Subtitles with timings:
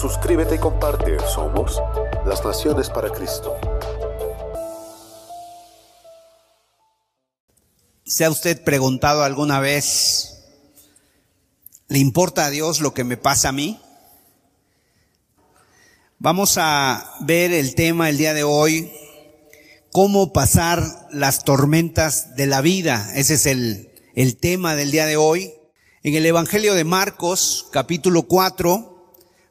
[0.00, 1.16] Suscríbete y comparte.
[1.26, 1.82] Somos
[2.24, 3.58] las Naciones para Cristo.
[8.04, 10.44] ¿Se ha usted preguntado alguna vez,
[11.88, 13.80] ¿le importa a Dios lo que me pasa a mí?
[16.20, 18.92] Vamos a ver el tema el día de hoy,
[19.90, 23.10] cómo pasar las tormentas de la vida.
[23.16, 25.54] Ese es el, el tema del día de hoy.
[26.04, 28.97] En el Evangelio de Marcos, capítulo 4,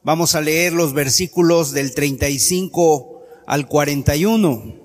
[0.02, 4.76] Vamos a leer los versículos del 35 al 41.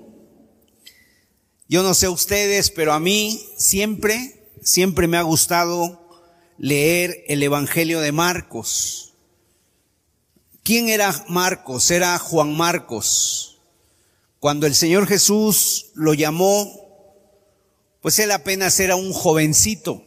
[1.68, 6.04] Yo no sé ustedes, pero a mí siempre, siempre me ha gustado
[6.58, 9.14] leer el Evangelio de Marcos.
[10.62, 11.90] ¿Quién era Marcos?
[11.90, 13.58] Era Juan Marcos.
[14.40, 16.84] Cuando el Señor Jesús lo llamó,
[18.00, 20.04] pues él apenas era un jovencito.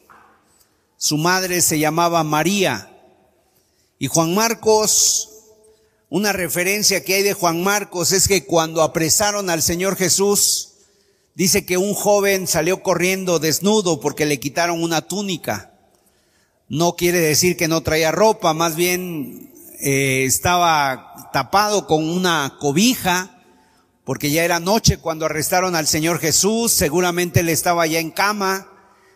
[0.97, 2.96] Su madre se llamaba María.
[3.99, 5.29] Y Juan Marcos,
[6.09, 10.73] una referencia que hay de Juan Marcos es que cuando apresaron al Señor Jesús,
[11.33, 15.73] dice que un joven salió corriendo desnudo porque le quitaron una túnica.
[16.69, 23.41] No quiere decir que no traía ropa, más bien eh, estaba tapado con una cobija,
[24.03, 28.67] porque ya era noche cuando arrestaron al Señor Jesús, seguramente él estaba ya en cama,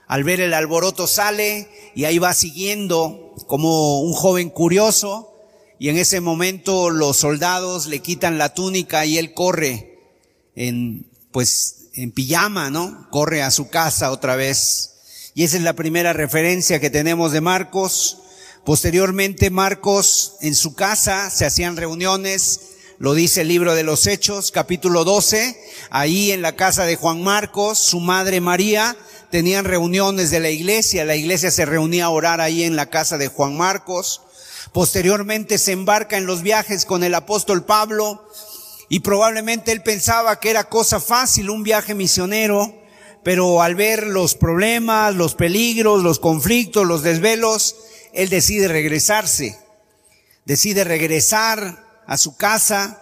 [0.08, 5.32] al ver el alboroto sale y ahí va siguiendo como un joven curioso
[5.80, 10.00] y en ese momento los soldados le quitan la túnica y él corre
[10.56, 13.08] en, pues, en pijama, ¿no?
[13.10, 14.92] Corre a su casa otra vez.
[15.34, 18.20] Y esa es la primera referencia que tenemos de Marcos.
[18.64, 22.60] Posteriormente Marcos en su casa se hacían reuniones,
[23.00, 25.60] lo dice el libro de los Hechos, capítulo 12,
[25.90, 28.96] ahí en la casa de Juan Marcos, su madre María
[29.32, 33.18] tenían reuniones de la iglesia, la iglesia se reunía a orar ahí en la casa
[33.18, 34.22] de Juan Marcos,
[34.74, 38.28] posteriormente se embarca en los viajes con el apóstol Pablo
[38.90, 42.78] y probablemente él pensaba que era cosa fácil un viaje misionero,
[43.24, 47.78] pero al ver los problemas, los peligros, los conflictos, los desvelos,
[48.14, 49.58] él decide regresarse,
[50.46, 53.02] decide regresar a su casa,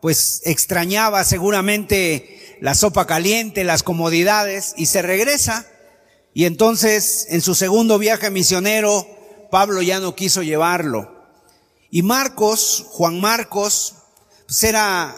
[0.00, 5.66] pues extrañaba seguramente la sopa caliente, las comodidades, y se regresa.
[6.32, 9.06] Y entonces, en su segundo viaje misionero,
[9.50, 11.12] Pablo ya no quiso llevarlo.
[11.90, 13.96] Y Marcos, Juan Marcos,
[14.46, 15.14] pues era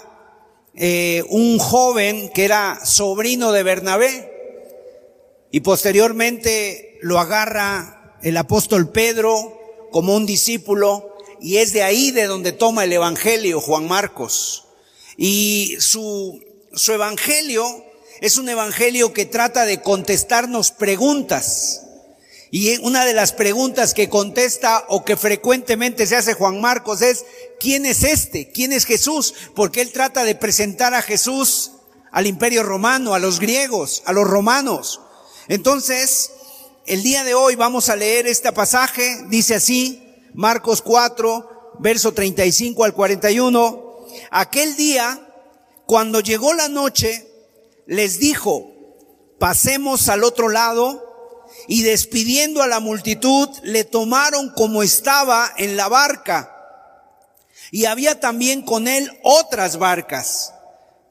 [0.75, 4.33] eh, un joven que era sobrino de Bernabé.
[5.53, 12.27] Y posteriormente lo agarra el apóstol Pedro como un discípulo y es de ahí de
[12.27, 14.65] donde toma el Evangelio Juan Marcos.
[15.17, 16.41] Y su
[16.76, 17.84] su evangelio
[18.20, 21.82] es un evangelio que trata de contestarnos preguntas.
[22.50, 27.25] Y una de las preguntas que contesta o que frecuentemente se hace Juan Marcos es,
[27.59, 28.50] ¿quién es este?
[28.50, 29.34] ¿Quién es Jesús?
[29.54, 31.72] Porque él trata de presentar a Jesús
[32.12, 35.00] al imperio romano, a los griegos, a los romanos.
[35.48, 36.31] Entonces,
[36.86, 40.03] el día de hoy vamos a leer este pasaje, dice así,
[40.34, 44.06] Marcos 4, verso 35 al 41.
[44.31, 45.25] Aquel día
[45.86, 47.26] cuando llegó la noche,
[47.86, 48.70] les dijo,
[49.38, 51.06] pasemos al otro lado,
[51.69, 56.52] y despidiendo a la multitud, le tomaron como estaba en la barca.
[57.70, 60.52] Y había también con él otras barcas.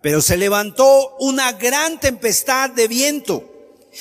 [0.01, 3.51] Pero se levantó una gran tempestad de viento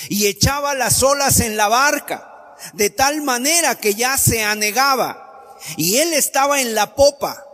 [0.09, 5.57] y echaba las olas en la barca, de tal manera que ya se anegaba.
[5.77, 7.45] Y él estaba en la popa,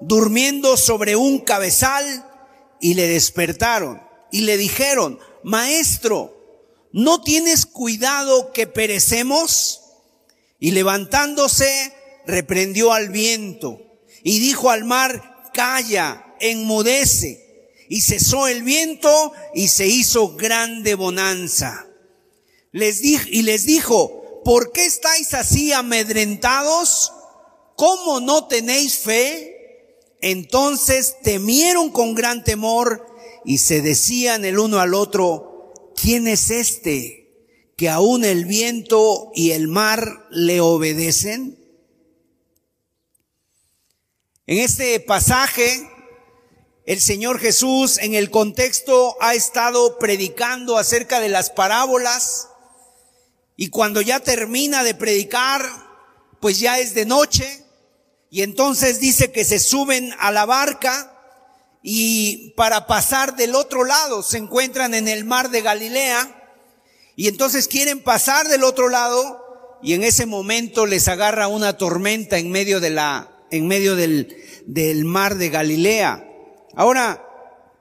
[0.00, 2.29] durmiendo sobre un cabezal,
[2.80, 6.36] y le despertaron y le dijeron, Maestro,
[6.92, 9.80] ¿no tienes cuidado que perecemos?
[10.58, 11.92] Y levantándose,
[12.26, 13.80] reprendió al viento
[14.22, 17.46] y dijo al mar, Calla, enmudece.
[17.88, 21.88] Y cesó el viento y se hizo grande bonanza.
[22.70, 27.12] Les dijo, y les dijo, ¿por qué estáis así amedrentados?
[27.76, 29.49] ¿Cómo no tenéis fe?
[30.20, 33.06] Entonces temieron con gran temor
[33.44, 37.16] y se decían el uno al otro, ¿quién es este
[37.76, 41.58] que aún el viento y el mar le obedecen?
[44.46, 45.88] En este pasaje
[46.90, 52.48] el Señor Jesús en el contexto ha estado predicando acerca de las parábolas
[53.54, 55.62] y cuando ya termina de predicar,
[56.40, 57.64] pues ya es de noche
[58.30, 61.16] y entonces dice que se suben a la barca
[61.82, 66.36] y para pasar del otro lado se encuentran en el mar de Galilea
[67.16, 72.38] y entonces quieren pasar del otro lado y en ese momento les agarra una tormenta
[72.38, 74.36] en medio de la en medio del,
[74.66, 76.24] del mar de Galilea.
[76.76, 77.26] Ahora,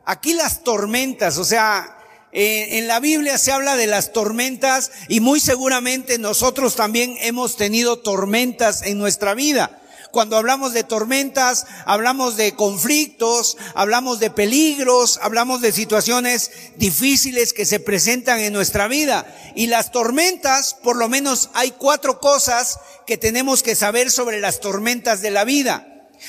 [0.03, 1.95] aquí las tormentas, o sea,
[2.31, 7.99] en la Biblia se habla de las tormentas y muy seguramente nosotros también hemos tenido
[7.99, 9.78] tormentas en nuestra vida.
[10.11, 17.65] Cuando hablamos de tormentas, hablamos de conflictos, hablamos de peligros, hablamos de situaciones difíciles que
[17.65, 19.27] se presentan en nuestra vida.
[19.55, 24.59] Y las tormentas, por lo menos hay cuatro cosas que tenemos que saber sobre las
[24.59, 25.85] tormentas de la vida.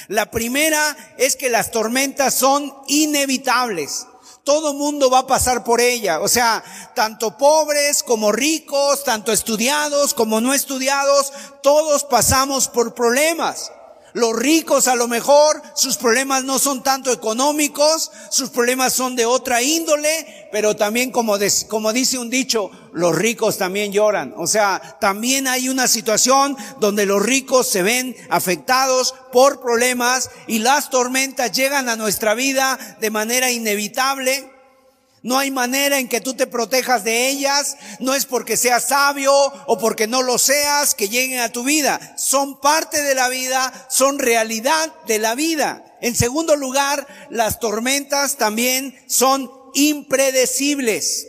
[0.09, 4.07] La primera es que las tormentas son inevitables.
[4.51, 6.19] Todo mundo va a pasar por ella.
[6.19, 6.65] O sea,
[6.97, 11.33] tanto pobres como ricos, tanto estudiados como no estudiados,
[11.63, 13.71] todos pasamos por problemas.
[14.13, 19.27] Los ricos a lo mejor sus problemas no son tanto económicos, sus problemas son de
[19.27, 21.37] otra índole, pero también como,
[21.69, 24.35] como dice un dicho, los ricos también lloran.
[24.37, 30.59] O sea, también hay una situación donde los ricos se ven afectados por problemas y
[30.59, 34.50] las tormentas llegan a nuestra vida de manera inevitable.
[35.23, 37.77] No hay manera en que tú te protejas de ellas.
[37.99, 42.15] No es porque seas sabio o porque no lo seas que lleguen a tu vida.
[42.17, 45.85] Son parte de la vida, son realidad de la vida.
[46.01, 51.27] En segundo lugar, las tormentas también son impredecibles.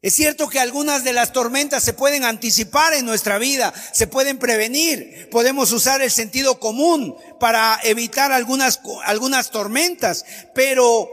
[0.00, 4.38] Es cierto que algunas de las tormentas se pueden anticipar en nuestra vida, se pueden
[4.38, 10.24] prevenir, podemos usar el sentido común para evitar algunas, algunas tormentas,
[10.54, 11.10] pero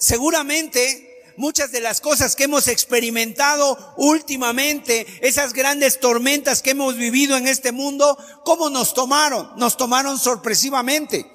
[0.00, 1.06] seguramente
[1.36, 7.46] muchas de las cosas que hemos experimentado últimamente, esas grandes tormentas que hemos vivido en
[7.46, 9.50] este mundo, ¿cómo nos tomaron?
[9.56, 11.30] Nos tomaron sorpresivamente.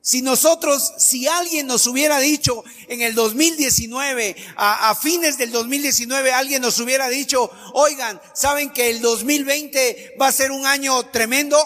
[0.00, 6.32] Si nosotros, si alguien nos hubiera dicho en el 2019, a, a, fines del 2019,
[6.32, 11.58] alguien nos hubiera dicho, oigan, ¿saben que el 2020 va a ser un año tremendo?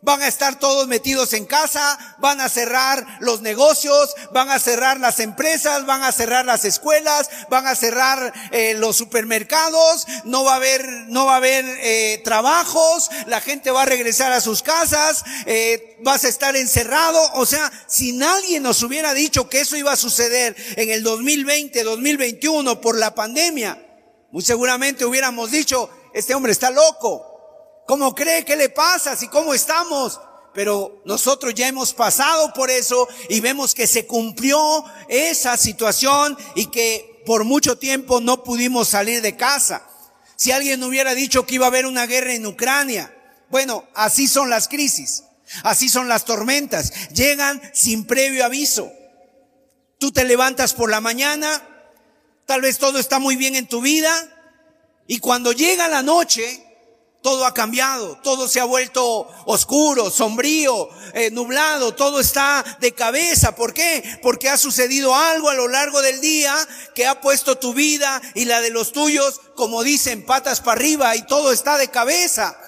[0.00, 5.00] Van a estar todos metidos en casa, van a cerrar los negocios, van a cerrar
[5.00, 10.52] las empresas, van a cerrar las escuelas, van a cerrar eh, los supermercados, no va
[10.52, 14.62] a haber, no va a haber eh, trabajos, la gente va a regresar a sus
[14.62, 17.20] casas, eh, vas a estar encerrado.
[17.34, 21.82] O sea, si nadie nos hubiera dicho que eso iba a suceder en el 2020,
[21.82, 23.84] 2021 por la pandemia,
[24.30, 27.27] muy seguramente hubiéramos dicho, este hombre está loco.
[27.88, 28.44] ¿Cómo cree?
[28.44, 29.16] ¿Qué le pasa?
[29.16, 30.20] ¿Si cómo estamos?
[30.52, 36.66] Pero nosotros ya hemos pasado por eso y vemos que se cumplió esa situación y
[36.66, 39.88] que por mucho tiempo no pudimos salir de casa.
[40.36, 43.16] Si alguien hubiera dicho que iba a haber una guerra en Ucrania,
[43.48, 45.24] bueno, así son las crisis,
[45.62, 48.92] así son las tormentas, llegan sin previo aviso.
[49.98, 51.66] Tú te levantas por la mañana,
[52.44, 54.12] tal vez todo está muy bien en tu vida,
[55.06, 56.67] y cuando llega la noche,
[57.28, 63.54] todo ha cambiado, todo se ha vuelto oscuro, sombrío, eh, nublado, todo está de cabeza.
[63.54, 64.18] ¿Por qué?
[64.22, 66.56] Porque ha sucedido algo a lo largo del día
[66.94, 71.16] que ha puesto tu vida y la de los tuyos, como dicen, patas para arriba
[71.16, 72.58] y todo está de cabeza.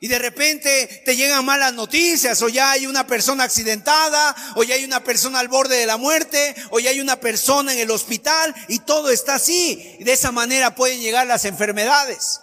[0.00, 4.74] Y de repente te llegan malas noticias, o ya hay una persona accidentada, o ya
[4.74, 7.92] hay una persona al borde de la muerte, o ya hay una persona en el
[7.92, 9.96] hospital, y todo está así.
[10.00, 12.40] Y de esa manera pueden llegar las enfermedades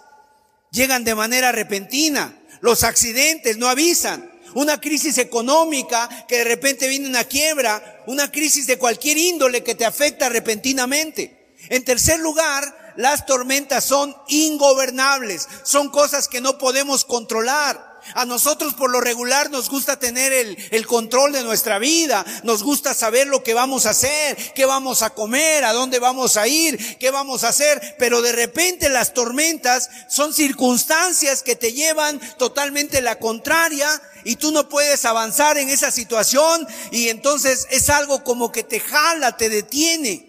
[0.76, 2.38] llegan de manera repentina.
[2.60, 4.30] Los accidentes no avisan.
[4.54, 9.74] Una crisis económica que de repente viene una quiebra, una crisis de cualquier índole que
[9.74, 11.54] te afecta repentinamente.
[11.68, 17.85] En tercer lugar, las tormentas son ingobernables, son cosas que no podemos controlar.
[18.14, 22.62] A nosotros por lo regular nos gusta tener el, el, control de nuestra vida, nos
[22.62, 26.46] gusta saber lo que vamos a hacer, qué vamos a comer, a dónde vamos a
[26.48, 32.20] ir, qué vamos a hacer, pero de repente las tormentas son circunstancias que te llevan
[32.38, 33.88] totalmente la contraria
[34.24, 36.66] y tú no puedes avanzar en esa situación.
[36.90, 40.25] Y entonces es algo como que te jala, te detiene.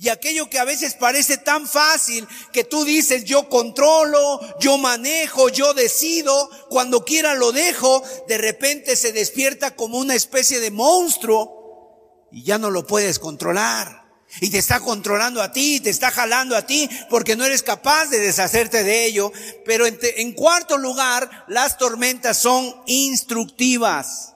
[0.00, 5.48] Y aquello que a veces parece tan fácil que tú dices, yo controlo, yo manejo,
[5.48, 12.28] yo decido, cuando quiera lo dejo, de repente se despierta como una especie de monstruo
[12.30, 14.06] y ya no lo puedes controlar.
[14.40, 18.06] Y te está controlando a ti, te está jalando a ti, porque no eres capaz
[18.06, 19.32] de deshacerte de ello.
[19.64, 24.34] Pero en, en cuarto lugar, las tormentas son instructivas.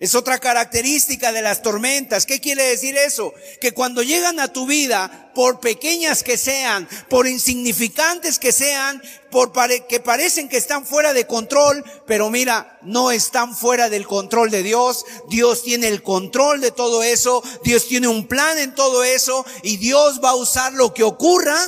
[0.00, 2.24] Es otra característica de las tormentas.
[2.24, 3.34] ¿Qué quiere decir eso?
[3.60, 9.02] Que cuando llegan a tu vida, por pequeñas que sean, por insignificantes que sean,
[9.32, 9.52] por
[9.88, 14.62] que parecen que están fuera de control, pero mira, no están fuera del control de
[14.62, 15.04] Dios.
[15.30, 17.42] Dios tiene el control de todo eso.
[17.64, 21.58] Dios tiene un plan en todo eso y Dios va a usar lo que ocurra.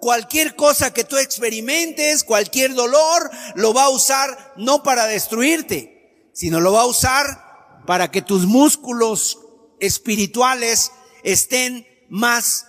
[0.00, 6.60] Cualquier cosa que tú experimentes, cualquier dolor, lo va a usar no para destruirte, sino
[6.60, 7.53] lo va a usar
[7.86, 9.38] para que tus músculos
[9.80, 12.66] espirituales estén más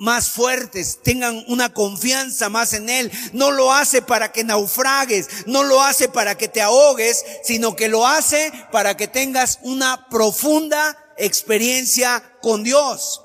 [0.00, 3.12] más fuertes, tengan una confianza más en Él.
[3.34, 7.88] No lo hace para que naufragues, no lo hace para que te ahogues, sino que
[7.88, 13.20] lo hace para que tengas una profunda experiencia con Dios.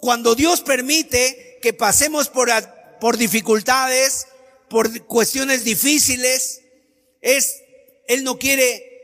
[0.00, 2.48] Cuando Dios permite que pasemos por,
[2.98, 4.26] por dificultades,
[4.70, 6.62] por cuestiones difíciles,
[7.20, 7.56] es,
[8.08, 8.95] Él no quiere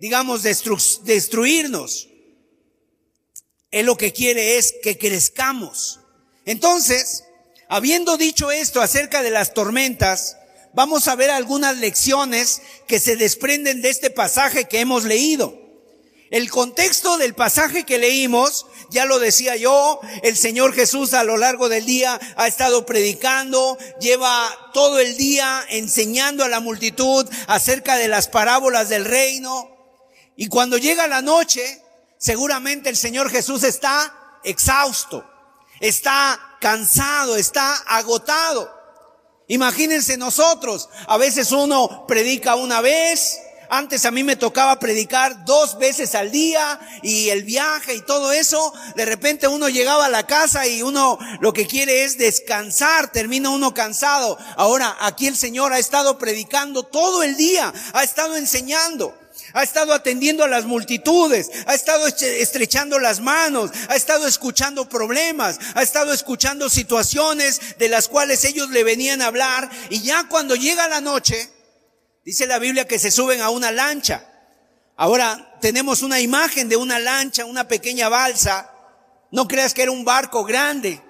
[0.00, 2.08] digamos, destruirnos.
[3.70, 6.00] Él lo que quiere es que crezcamos.
[6.44, 7.24] Entonces,
[7.68, 10.38] habiendo dicho esto acerca de las tormentas,
[10.72, 15.60] vamos a ver algunas lecciones que se desprenden de este pasaje que hemos leído.
[16.30, 21.36] El contexto del pasaje que leímos, ya lo decía yo, el Señor Jesús a lo
[21.36, 27.96] largo del día ha estado predicando, lleva todo el día enseñando a la multitud acerca
[27.96, 29.79] de las parábolas del reino.
[30.40, 31.82] Y cuando llega la noche,
[32.16, 35.22] seguramente el Señor Jesús está exhausto,
[35.80, 38.74] está cansado, está agotado.
[39.48, 45.76] Imagínense nosotros, a veces uno predica una vez, antes a mí me tocaba predicar dos
[45.78, 48.72] veces al día y el viaje y todo eso.
[48.96, 53.50] De repente uno llegaba a la casa y uno lo que quiere es descansar, termina
[53.50, 54.38] uno cansado.
[54.56, 59.14] Ahora aquí el Señor ha estado predicando todo el día, ha estado enseñando
[59.52, 65.58] ha estado atendiendo a las multitudes, ha estado estrechando las manos, ha estado escuchando problemas,
[65.74, 70.54] ha estado escuchando situaciones de las cuales ellos le venían a hablar y ya cuando
[70.56, 71.50] llega la noche,
[72.24, 74.26] dice la Biblia que se suben a una lancha.
[74.96, 78.70] Ahora tenemos una imagen de una lancha, una pequeña balsa.
[79.30, 81.00] No creas que era un barco grande,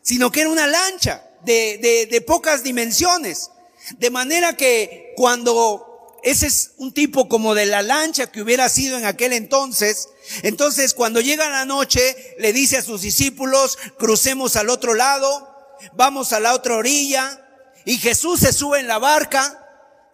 [0.00, 3.50] sino que era una lancha de, de, de pocas dimensiones.
[3.98, 5.91] De manera que cuando
[6.22, 10.08] ese es un tipo como de la lancha que hubiera sido en aquel entonces.
[10.42, 15.48] Entonces, cuando llega la noche, le dice a sus discípulos, crucemos al otro lado,
[15.94, 17.40] vamos a la otra orilla,
[17.84, 19.58] y Jesús se sube en la barca,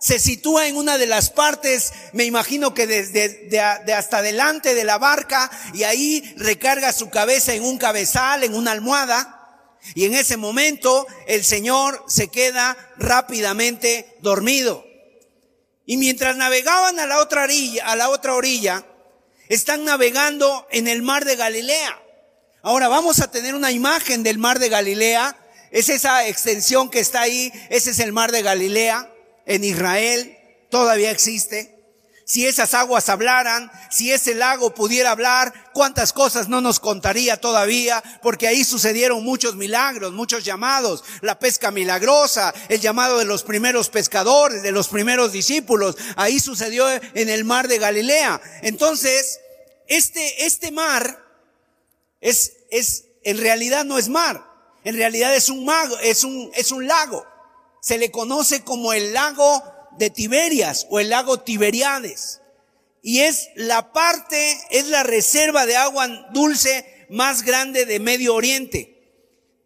[0.00, 3.60] se sitúa en una de las partes, me imagino que desde de,
[3.92, 8.72] hasta delante de la barca, y ahí recarga su cabeza en un cabezal, en una
[8.72, 9.34] almohada,
[9.94, 14.87] y en ese momento el Señor se queda rápidamente dormido.
[15.88, 18.84] Y mientras navegaban a la otra orilla, a la otra orilla,
[19.48, 21.98] están navegando en el mar de Galilea.
[22.60, 25.34] Ahora vamos a tener una imagen del mar de Galilea.
[25.70, 27.50] Es esa extensión que está ahí.
[27.70, 29.10] Ese es el mar de Galilea
[29.46, 30.36] en Israel.
[30.68, 31.77] Todavía existe
[32.28, 38.02] si esas aguas hablaran, si ese lago pudiera hablar, cuántas cosas no nos contaría todavía,
[38.20, 43.88] porque ahí sucedieron muchos milagros, muchos llamados, la pesca milagrosa, el llamado de los primeros
[43.88, 48.42] pescadores, de los primeros discípulos, ahí sucedió en el mar de Galilea.
[48.60, 49.40] Entonces,
[49.86, 51.24] este, este mar
[52.20, 54.44] es, es, en realidad no es mar,
[54.84, 57.24] en realidad es un mago, es un, es un lago.
[57.80, 62.40] Se le conoce como el lago de Tiberias o el lago Tiberiades.
[63.02, 68.94] Y es la parte, es la reserva de agua dulce más grande de Medio Oriente.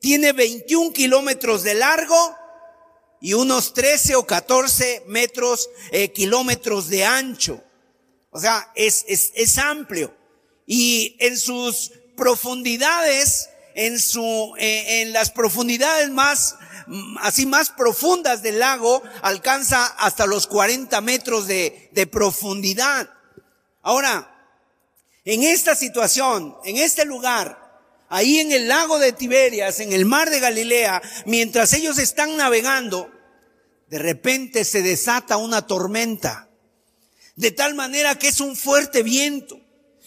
[0.00, 2.36] Tiene 21 kilómetros de largo
[3.20, 7.62] y unos 13 o 14 metros, eh, kilómetros de ancho.
[8.30, 10.14] O sea, es, es, es amplio.
[10.66, 16.56] Y en sus profundidades, en su, eh, en las profundidades más
[17.20, 23.08] así más profundas del lago alcanza hasta los 40 metros de, de profundidad.
[23.82, 24.28] Ahora,
[25.24, 27.62] en esta situación, en este lugar,
[28.08, 33.10] ahí en el lago de Tiberias, en el mar de Galilea, mientras ellos están navegando,
[33.88, 36.48] de repente se desata una tormenta,
[37.36, 39.60] de tal manera que es un fuerte viento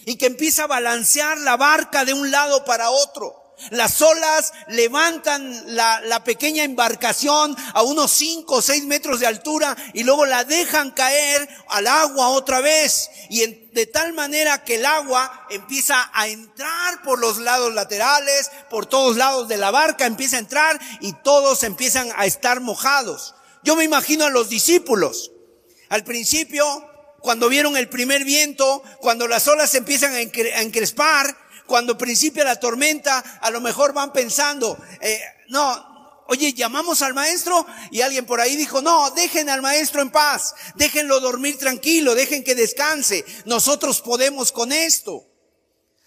[0.04, 3.45] y que empieza a balancear la barca de un lado para otro.
[3.70, 9.74] Las olas levantan la, la, pequeña embarcación a unos 5 o 6 metros de altura
[9.94, 13.10] y luego la dejan caer al agua otra vez.
[13.30, 18.86] Y de tal manera que el agua empieza a entrar por los lados laterales, por
[18.86, 23.34] todos lados de la barca, empieza a entrar y todos empiezan a estar mojados.
[23.64, 25.32] Yo me imagino a los discípulos.
[25.88, 26.90] Al principio
[27.26, 31.36] cuando vieron el primer viento, cuando las olas empiezan a encrespar,
[31.66, 37.66] cuando principia la tormenta, a lo mejor van pensando, eh, no, oye, llamamos al maestro
[37.90, 42.44] y alguien por ahí dijo, no, dejen al maestro en paz, déjenlo dormir tranquilo, dejen
[42.44, 45.24] que descanse, nosotros podemos con esto.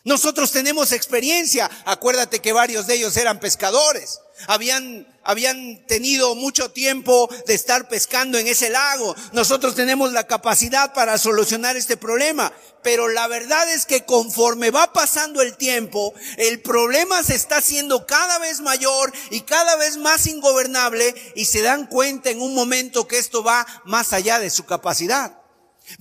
[0.05, 7.29] Nosotros tenemos experiencia, acuérdate que varios de ellos eran pescadores habían, habían tenido mucho tiempo
[7.47, 9.15] de estar pescando en ese lago.
[9.33, 12.51] Nosotros tenemos la capacidad para solucionar este problema.
[12.81, 18.05] Pero la verdad es que conforme va pasando el tiempo, el problema se está haciendo
[18.05, 23.05] cada vez mayor y cada vez más ingobernable y se dan cuenta en un momento
[23.05, 25.38] que esto va más allá de su capacidad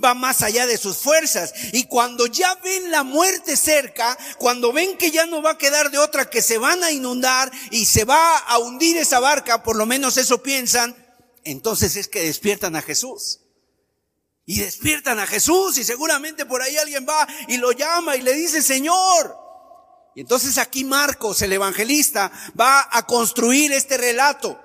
[0.03, 1.53] va más allá de sus fuerzas.
[1.73, 5.91] Y cuando ya ven la muerte cerca, cuando ven que ya no va a quedar
[5.91, 9.77] de otra, que se van a inundar y se va a hundir esa barca, por
[9.77, 10.97] lo menos eso piensan,
[11.45, 13.41] entonces es que despiertan a Jesús.
[14.45, 18.33] Y despiertan a Jesús y seguramente por ahí alguien va y lo llama y le
[18.33, 19.37] dice, Señor.
[20.15, 24.59] Y entonces aquí Marcos, el evangelista, va a construir este relato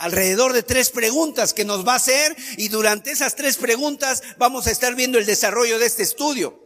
[0.00, 4.66] alrededor de tres preguntas que nos va a hacer y durante esas tres preguntas vamos
[4.66, 6.58] a estar viendo el desarrollo de este estudio.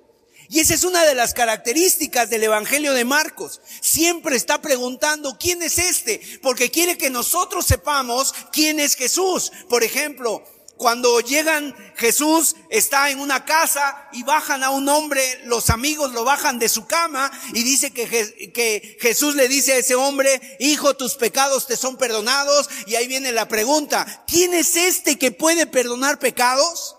[0.49, 3.61] Y esa es una de las características del Evangelio de Marcos.
[3.81, 9.51] Siempre está preguntando quién es este, porque quiere que nosotros sepamos quién es Jesús.
[9.69, 10.45] Por ejemplo,
[10.77, 16.25] cuando llegan, Jesús está en una casa y bajan a un hombre, los amigos lo
[16.25, 21.15] bajan de su cama y dice que, Jesús le dice a ese hombre, hijo, tus
[21.15, 22.69] pecados te son perdonados.
[22.87, 26.97] Y ahí viene la pregunta, ¿quién es este que puede perdonar pecados?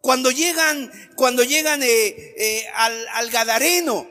[0.00, 4.08] Cuando llegan, cuando llegan eh, eh, al, al Gadareno,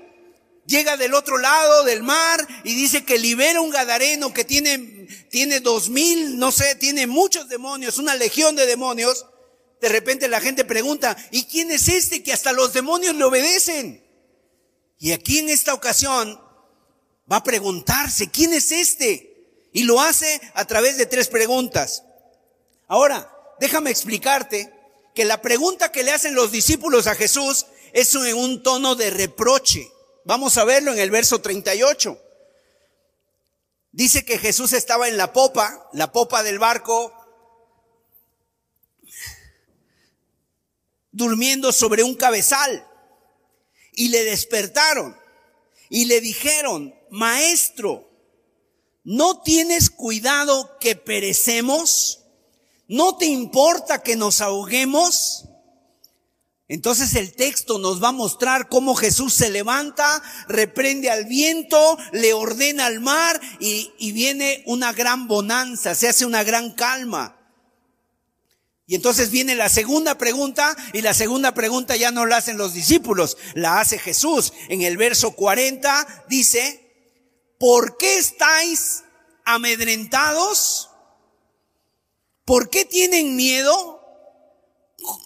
[0.67, 4.96] llega del otro lado del mar y dice que libera un gadareno que tiene,
[5.29, 9.25] tiene dos mil, no sé, tiene muchos demonios, una legión de demonios.
[9.81, 14.03] De repente la gente pregunta, ¿y quién es este que hasta los demonios le obedecen?
[14.99, 16.39] Y aquí en esta ocasión
[17.31, 19.69] va a preguntarse, ¿quién es este?
[19.73, 22.03] Y lo hace a través de tres preguntas.
[22.87, 24.73] Ahora, déjame explicarte
[25.13, 29.09] que la pregunta que le hacen los discípulos a Jesús es en un tono de
[29.09, 29.87] reproche.
[30.25, 32.19] Vamos a verlo en el verso 38.
[33.91, 37.13] Dice que Jesús estaba en la popa, la popa del barco,
[41.11, 42.87] durmiendo sobre un cabezal.
[43.93, 45.17] Y le despertaron
[45.89, 48.07] y le dijeron, maestro,
[49.03, 52.23] ¿no tienes cuidado que perecemos?
[52.87, 55.46] ¿No te importa que nos ahoguemos?
[56.69, 62.33] Entonces el texto nos va a mostrar cómo Jesús se levanta, reprende al viento, le
[62.33, 67.35] ordena al mar y, viene una gran bonanza, se hace una gran calma.
[68.85, 72.73] Y entonces viene la segunda pregunta y la segunda pregunta ya no la hacen los
[72.73, 74.51] discípulos, la hace Jesús.
[74.67, 77.15] En el verso 40 dice,
[77.59, 79.03] ¿por qué estáis
[79.45, 80.89] amedrentados?
[82.43, 83.96] ¿Por qué tienen miedo?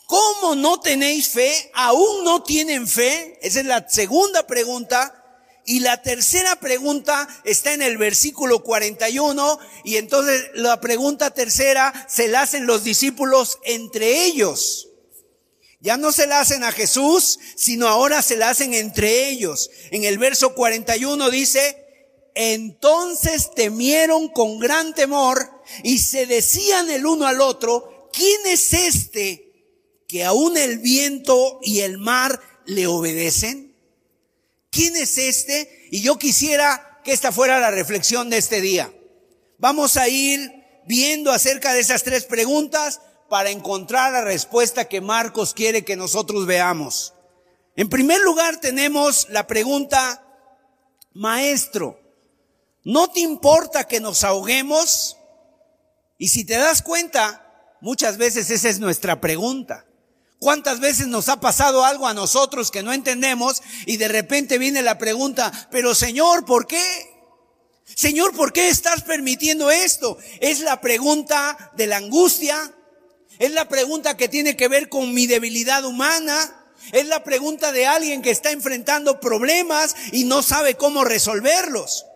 [0.06, 1.72] ¿Cómo no tenéis fe?
[1.74, 3.40] ¿Aún no tienen fe?
[3.42, 5.18] Esa es la segunda pregunta.
[5.66, 12.28] Y la tercera pregunta está en el versículo 41 y entonces la pregunta tercera se
[12.28, 14.90] la hacen los discípulos entre ellos.
[15.80, 19.70] Ya no se la hacen a Jesús, sino ahora se la hacen entre ellos.
[19.92, 21.78] En el verso 41 dice,
[22.36, 25.50] entonces temieron con gran temor
[25.84, 29.51] y se decían el uno al otro, ¿quién es este
[30.12, 33.78] que aún el viento y el mar le obedecen?
[34.70, 35.88] ¿Quién es este?
[35.90, 38.94] Y yo quisiera que esta fuera la reflexión de este día.
[39.58, 40.52] Vamos a ir
[40.86, 46.46] viendo acerca de esas tres preguntas para encontrar la respuesta que Marcos quiere que nosotros
[46.46, 47.14] veamos.
[47.78, 50.26] En primer lugar tenemos la pregunta,
[51.14, 52.02] maestro,
[52.84, 55.16] ¿no te importa que nos ahoguemos?
[56.18, 59.86] Y si te das cuenta, muchas veces esa es nuestra pregunta.
[60.42, 64.82] ¿Cuántas veces nos ha pasado algo a nosotros que no entendemos y de repente viene
[64.82, 66.82] la pregunta, pero Señor, ¿por qué?
[67.86, 70.18] Señor, ¿por qué estás permitiendo esto?
[70.40, 72.74] Es la pregunta de la angustia,
[73.38, 77.86] es la pregunta que tiene que ver con mi debilidad humana, es la pregunta de
[77.86, 82.08] alguien que está enfrentando problemas y no sabe cómo resolverlos.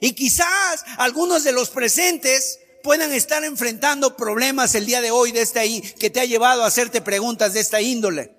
[0.00, 5.42] Y quizás algunos de los presentes puedan estar enfrentando problemas el día de hoy de
[5.42, 5.62] esta
[5.98, 8.36] que te ha llevado a hacerte preguntas de esta índole.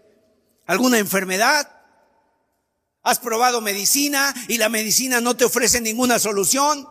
[0.66, 1.70] ¿Alguna enfermedad?
[3.04, 6.88] ¿Has probado medicina y la medicina no te ofrece ninguna solución?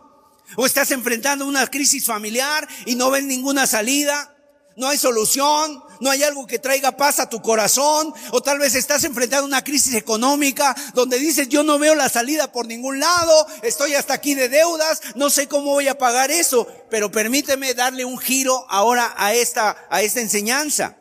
[0.55, 4.37] ¿O estás enfrentando una crisis familiar y no ves ninguna salida?
[4.75, 5.81] ¿No hay solución?
[5.99, 9.63] No hay algo que traiga paz a tu corazón, o tal vez estás enfrentando una
[9.63, 14.35] crisis económica donde dices, yo no veo la salida por ningún lado, estoy hasta aquí
[14.35, 19.13] de deudas, no sé cómo voy a pagar eso, pero permíteme darle un giro ahora
[19.17, 20.97] a esta, a esta enseñanza.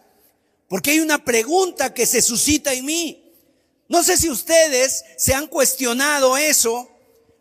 [0.68, 3.32] Porque hay una pregunta que se suscita en mí.
[3.88, 6.90] No sé si ustedes se han cuestionado eso,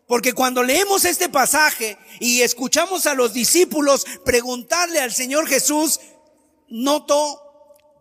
[0.06, 5.98] porque cuando leemos este pasaje y escuchamos a los discípulos preguntarle al Señor Jesús,
[6.68, 7.45] noto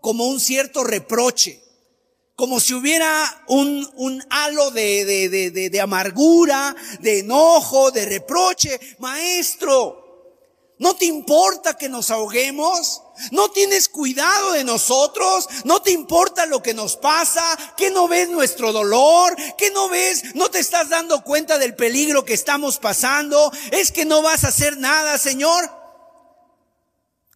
[0.06, 1.63] como un cierto reproche,
[2.36, 8.80] como si hubiera un, un halo de, de, de, de, amargura, de enojo, de reproche.
[9.00, 13.02] Maestro, ¿no te importa que nos ahoguemos?
[13.32, 15.48] ¿No tienes cuidado de nosotros?
[15.63, 17.44] ¿No te importa lo que nos pasa?
[17.76, 19.36] ¿Que no ves nuestro dolor?
[19.58, 20.36] ¿Que no ves?
[20.36, 23.52] ¿No te estás dando cuenta del peligro que estamos pasando?
[23.72, 25.68] ¿Es que no vas a hacer nada, Señor?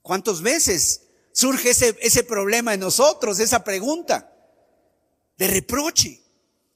[0.03, 4.33] ¿Cuántas veces surge ese, ese problema en nosotros, esa pregunta
[5.37, 6.21] de reproche?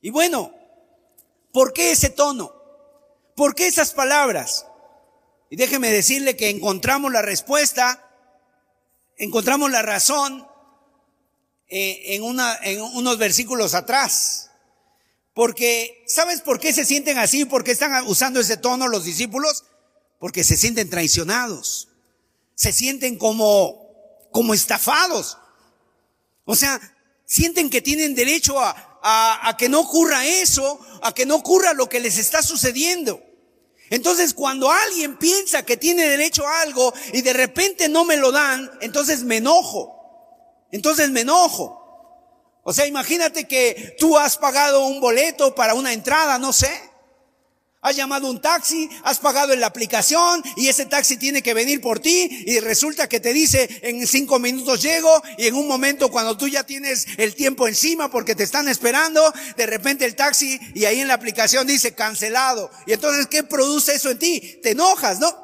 [0.01, 0.53] Y bueno,
[1.51, 2.53] ¿por qué ese tono?
[3.35, 4.67] ¿Por qué esas palabras?
[5.49, 8.03] Y déjeme decirle que encontramos la respuesta
[9.17, 10.47] encontramos la razón
[11.67, 14.51] eh, en, una, en unos versículos atrás.
[15.33, 17.45] Porque, ¿sabes por qué se sienten así?
[17.45, 19.65] ¿Por qué están usando ese tono los discípulos?
[20.19, 21.89] Porque se sienten traicionados.
[22.55, 23.82] Se sienten como,
[24.33, 25.37] como estafados.
[26.43, 26.81] O sea,
[27.25, 31.73] sienten que tienen derecho a, a, a que no ocurra eso, a que no ocurra
[31.73, 33.23] lo que les está sucediendo.
[33.89, 38.31] Entonces cuando alguien piensa que tiene derecho a algo y de repente no me lo
[38.31, 40.67] dan, entonces me enojo.
[40.71, 41.79] Entonces me enojo.
[42.63, 46.71] O sea, imagínate que tú has pagado un boleto para una entrada, no sé.
[47.83, 51.81] Has llamado un taxi, has pagado en la aplicación y ese taxi tiene que venir
[51.81, 56.09] por ti y resulta que te dice en cinco minutos llego y en un momento
[56.09, 60.59] cuando tú ya tienes el tiempo encima porque te están esperando, de repente el taxi
[60.73, 62.71] y ahí en la aplicación dice cancelado.
[62.87, 64.59] Y entonces, ¿qué produce eso en ti?
[64.63, 65.43] Te enojas, ¿no?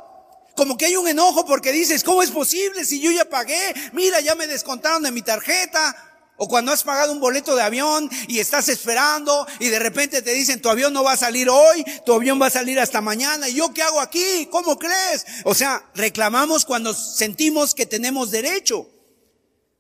[0.55, 3.73] Como que hay un enojo porque dices, ¿cómo es posible si yo ya pagué?
[3.93, 6.08] Mira, ya me descontaron de mi tarjeta.
[6.41, 10.33] O cuando has pagado un boleto de avión y estás esperando y de repente te
[10.33, 13.49] dicen tu avión no va a salir hoy, tu avión va a salir hasta mañana.
[13.49, 14.47] ¿Y yo qué hago aquí?
[14.49, 15.25] ¿Cómo crees?
[15.43, 18.89] O sea, reclamamos cuando sentimos que tenemos derecho.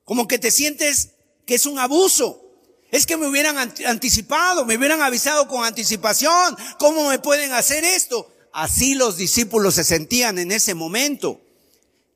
[0.03, 1.11] Como que te sientes
[1.45, 2.45] que es un abuso.
[2.91, 6.57] Es que me hubieran anticipado, me hubieran avisado con anticipación.
[6.77, 8.29] ¿Cómo me pueden hacer esto?
[8.51, 11.39] Así los discípulos se sentían en ese momento.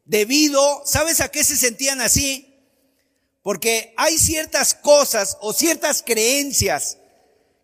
[0.03, 2.52] Debido, ¿sabes a qué se sentían así?
[3.43, 6.97] Porque hay ciertas cosas o ciertas creencias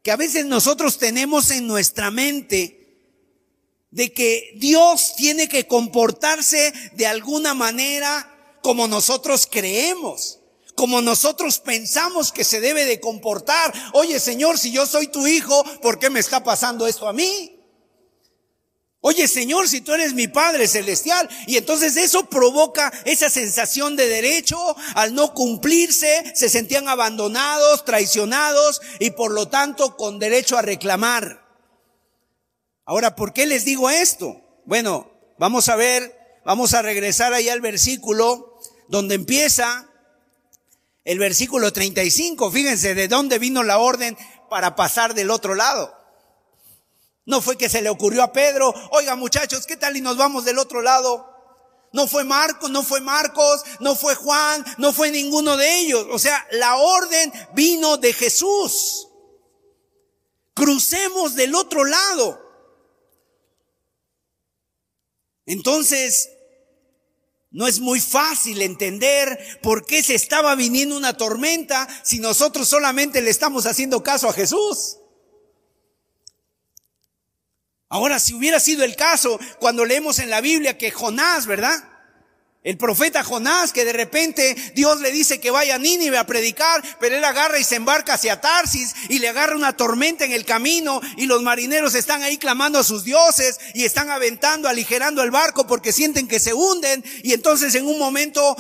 [0.04, 2.80] que a veces nosotros tenemos en nuestra mente
[3.92, 10.40] de que Dios tiene que comportarse de alguna manera como nosotros creemos,
[10.76, 13.74] como nosotros pensamos que se debe de comportar.
[13.94, 17.59] Oye Señor, si yo soy tu hijo, ¿por qué me está pasando esto a mí?
[19.02, 21.30] Oye Señor, si tú eres mi Padre Celestial.
[21.48, 24.58] Y entonces eso provoca esa sensación de derecho.
[24.96, 31.48] Al no cumplirse, se sentían abandonados, traicionados y por lo tanto con derecho a reclamar.
[32.86, 34.42] Ahora, ¿por qué les digo esto?
[34.66, 38.60] Bueno, vamos a ver, vamos a regresar ahí al versículo
[38.90, 39.88] donde empieza
[41.06, 42.52] el versículo 35.
[42.52, 44.18] Fíjense de dónde vino la orden
[44.50, 45.99] para pasar del otro lado.
[47.30, 50.46] No fue que se le ocurrió a Pedro, oiga muchachos, ¿qué tal y nos vamos
[50.46, 51.30] del otro lado?
[51.94, 56.08] No fue Marcos, no fue Marcos, no fue Juan, no fue ninguno de ellos.
[56.10, 59.10] O sea, la orden vino de Jesús.
[60.56, 62.42] Crucemos del otro lado.
[65.46, 66.32] Entonces,
[67.52, 73.22] no es muy fácil entender por qué se estaba viniendo una tormenta si nosotros solamente
[73.22, 74.99] le estamos haciendo caso a Jesús.
[77.90, 81.84] Ahora, si hubiera sido el caso cuando leemos en la Biblia que Jonás, ¿verdad?
[82.62, 86.84] El profeta Jonás, que de repente Dios le dice que vaya a Nínive a predicar,
[87.00, 90.46] pero él agarra y se embarca hacia Tarsis y le agarra una tormenta en el
[90.46, 95.32] camino y los marineros están ahí clamando a sus dioses y están aventando, aligerando el
[95.32, 98.56] barco porque sienten que se hunden y entonces en un momento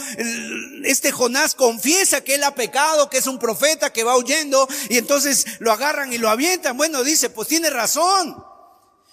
[0.86, 4.98] este Jonás confiesa que él ha pecado, que es un profeta que va huyendo y
[4.98, 6.78] entonces lo agarran y lo avientan.
[6.78, 8.49] Bueno, dice, pues tiene razón.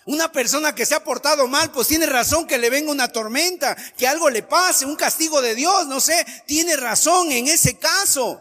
[0.07, 3.77] Una persona que se ha portado mal, pues tiene razón que le venga una tormenta,
[3.99, 8.41] que algo le pase, un castigo de Dios, no sé, tiene razón en ese caso.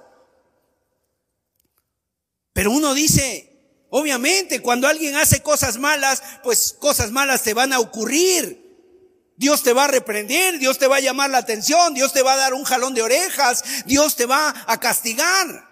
[2.54, 7.80] Pero uno dice, obviamente, cuando alguien hace cosas malas, pues cosas malas te van a
[7.80, 8.64] ocurrir.
[9.36, 12.34] Dios te va a reprender, Dios te va a llamar la atención, Dios te va
[12.34, 15.68] a dar un jalón de orejas, Dios te va a castigar.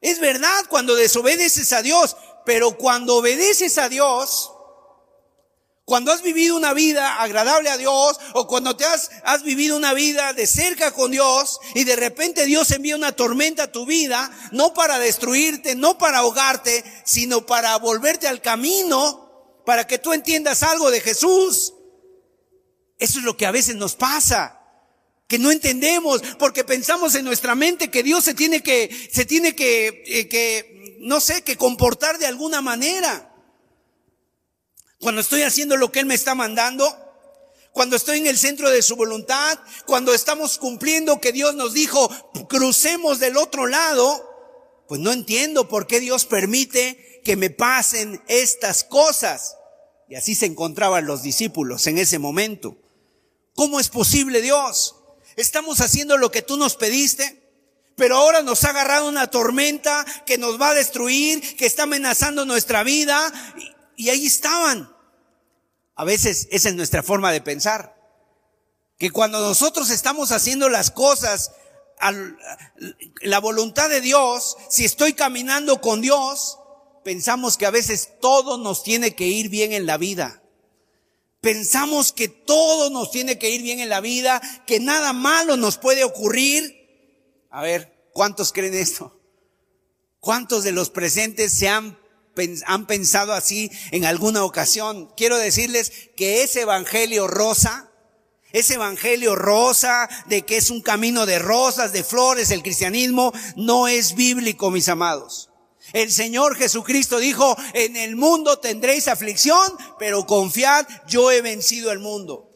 [0.00, 4.50] Es verdad cuando desobedeces a Dios, pero cuando obedeces a Dios,
[5.86, 9.94] cuando has vivido una vida agradable a Dios o cuando te has, has vivido una
[9.94, 14.28] vida de cerca con Dios y de repente Dios envía una tormenta a tu vida,
[14.50, 20.64] no para destruirte, no para ahogarte, sino para volverte al camino, para que tú entiendas
[20.64, 21.72] algo de Jesús.
[22.98, 24.60] Eso es lo que a veces nos pasa,
[25.28, 29.54] que no entendemos porque pensamos en nuestra mente que Dios se tiene que, se tiene
[29.54, 33.35] que, eh, que, no sé, que comportar de alguna manera.
[35.06, 36.92] Cuando estoy haciendo lo que Él me está mandando,
[37.70, 42.08] cuando estoy en el centro de su voluntad, cuando estamos cumpliendo que Dios nos dijo,
[42.48, 48.82] crucemos del otro lado, pues no entiendo por qué Dios permite que me pasen estas
[48.82, 49.56] cosas.
[50.08, 52.76] Y así se encontraban los discípulos en ese momento.
[53.54, 54.96] ¿Cómo es posible Dios?
[55.36, 57.48] Estamos haciendo lo que tú nos pediste,
[57.94, 62.44] pero ahora nos ha agarrado una tormenta que nos va a destruir, que está amenazando
[62.44, 63.32] nuestra vida.
[63.96, 64.95] Y, ahí estaban.
[65.96, 67.96] A veces esa es nuestra forma de pensar.
[68.98, 71.52] Que cuando nosotros estamos haciendo las cosas
[71.98, 72.12] a
[73.22, 76.58] la voluntad de Dios, si estoy caminando con Dios,
[77.02, 80.42] pensamos que a veces todo nos tiene que ir bien en la vida.
[81.40, 85.78] Pensamos que todo nos tiene que ir bien en la vida, que nada malo nos
[85.78, 87.46] puede ocurrir.
[87.50, 89.18] A ver, ¿cuántos creen esto?
[90.20, 91.98] ¿Cuántos de los presentes se han,
[92.66, 95.12] han pensado así en alguna ocasión?
[95.16, 97.90] Quiero decirles que ese evangelio rosa,
[98.52, 103.88] ese evangelio rosa de que es un camino de rosas, de flores, el cristianismo, no
[103.88, 105.50] es bíblico, mis amados.
[105.92, 112.00] El Señor Jesucristo dijo, en el mundo tendréis aflicción, pero confiad, yo he vencido el
[112.00, 112.50] mundo.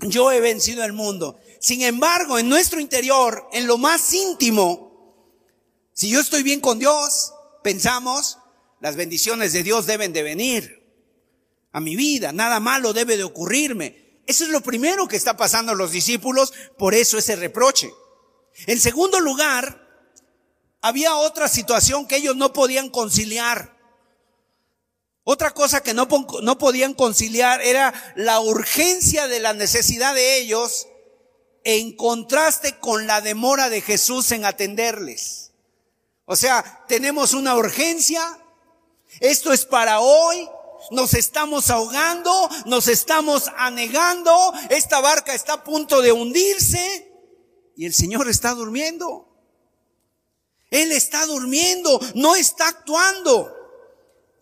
[0.00, 1.38] Yo he vencido el mundo.
[1.60, 4.90] Sin embargo, en nuestro interior, en lo más íntimo,
[5.92, 8.38] si yo estoy bien con Dios, pensamos,
[8.80, 10.80] las bendiciones de Dios deben de venir
[11.72, 14.22] a mi vida, nada malo debe de ocurrirme.
[14.26, 17.92] Eso es lo primero que está pasando a los discípulos, por eso ese reproche.
[18.66, 19.88] En segundo lugar,
[20.80, 23.78] había otra situación que ellos no podían conciliar.
[25.24, 26.08] Otra cosa que no,
[26.42, 30.88] no podían conciliar era la urgencia de la necesidad de ellos
[31.64, 35.52] en contraste con la demora de Jesús en atenderles.
[36.24, 38.39] O sea, tenemos una urgencia,
[39.18, 40.48] esto es para hoy,
[40.90, 47.12] nos estamos ahogando, nos estamos anegando, esta barca está a punto de hundirse
[47.76, 49.26] y el Señor está durmiendo.
[50.70, 53.56] Él está durmiendo, no está actuando.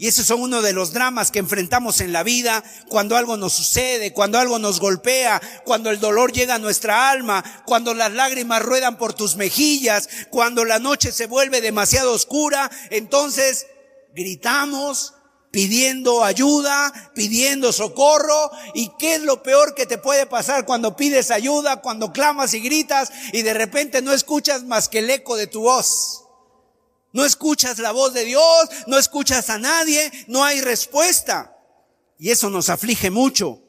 [0.01, 3.53] Y esos son uno de los dramas que enfrentamos en la vida cuando algo nos
[3.55, 8.63] sucede, cuando algo nos golpea, cuando el dolor llega a nuestra alma, cuando las lágrimas
[8.63, 13.67] ruedan por tus mejillas, cuando la noche se vuelve demasiado oscura, entonces
[14.19, 15.15] gritamos
[15.51, 18.51] pidiendo ayuda, pidiendo socorro.
[18.75, 22.61] ¿Y qué es lo peor que te puede pasar cuando pides ayuda, cuando clamas y
[22.61, 26.25] gritas y de repente no escuchas más que el eco de tu voz?
[27.13, 31.57] No escuchas la voz de Dios, no escuchas a nadie, no hay respuesta.
[32.19, 33.63] Y eso nos aflige mucho.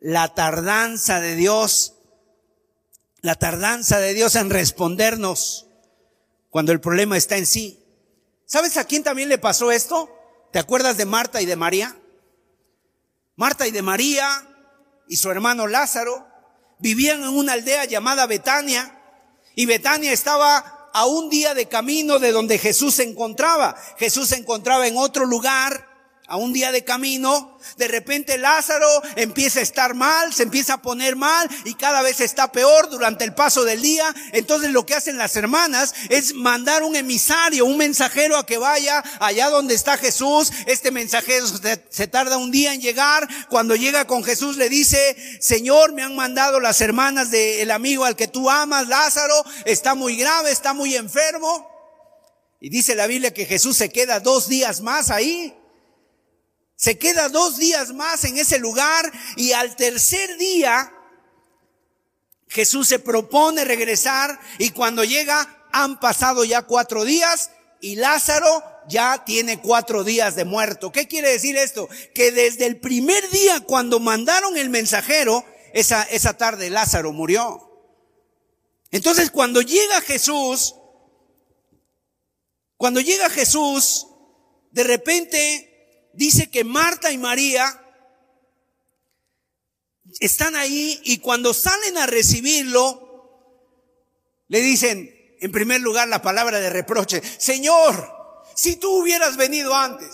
[0.00, 1.94] La tardanza de Dios,
[3.22, 5.66] la tardanza de Dios en respondernos
[6.50, 7.83] cuando el problema está en sí.
[8.46, 10.10] ¿Sabes a quién también le pasó esto?
[10.52, 11.96] ¿Te acuerdas de Marta y de María?
[13.36, 14.28] Marta y de María
[15.08, 16.26] y su hermano Lázaro
[16.78, 19.00] vivían en una aldea llamada Betania
[19.54, 23.76] y Betania estaba a un día de camino de donde Jesús se encontraba.
[23.98, 25.93] Jesús se encontraba en otro lugar
[26.26, 30.82] a un día de camino, de repente Lázaro empieza a estar mal, se empieza a
[30.82, 34.14] poner mal y cada vez está peor durante el paso del día.
[34.32, 39.04] Entonces lo que hacen las hermanas es mandar un emisario, un mensajero a que vaya
[39.20, 40.50] allá donde está Jesús.
[40.66, 43.28] Este mensajero se, tarda un día en llegar.
[43.50, 48.16] Cuando llega con Jesús le dice, Señor, me han mandado las hermanas del amigo al
[48.16, 51.70] que tú amas, Lázaro, está muy grave, está muy enfermo.
[52.60, 55.54] Y dice la Biblia que Jesús se queda dos días más ahí.
[56.84, 60.92] Se queda dos días más en ese lugar y al tercer día
[62.46, 69.24] Jesús se propone regresar y cuando llega han pasado ya cuatro días y Lázaro ya
[69.24, 70.92] tiene cuatro días de muerto.
[70.92, 71.88] ¿Qué quiere decir esto?
[72.14, 75.42] Que desde el primer día cuando mandaron el mensajero,
[75.72, 77.66] esa, esa tarde Lázaro murió.
[78.90, 80.74] Entonces cuando llega Jesús,
[82.76, 84.06] cuando llega Jesús,
[84.70, 85.70] de repente
[86.14, 87.80] dice que Marta y María
[90.20, 93.00] están ahí y cuando salen a recibirlo,
[94.48, 98.12] le dicen, en primer lugar, la palabra de reproche, Señor,
[98.54, 100.10] si tú hubieras venido antes,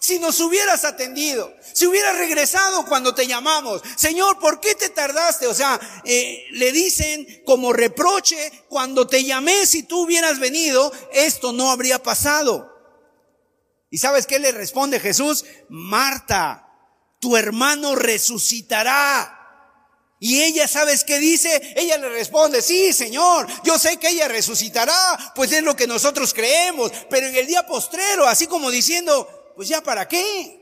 [0.00, 5.46] si nos hubieras atendido, si hubieras regresado cuando te llamamos, Señor, ¿por qué te tardaste?
[5.46, 11.52] O sea, eh, le dicen como reproche, cuando te llamé, si tú hubieras venido, esto
[11.52, 12.77] no habría pasado.
[13.90, 15.44] ¿Y sabes qué le responde Jesús?
[15.68, 16.68] Marta,
[17.20, 19.34] tu hermano resucitará.
[20.20, 21.74] Y ella, ¿sabes qué dice?
[21.76, 26.34] Ella le responde, sí, Señor, yo sé que ella resucitará, pues es lo que nosotros
[26.34, 30.56] creemos, pero en el día postrero, así como diciendo, pues ya para qué.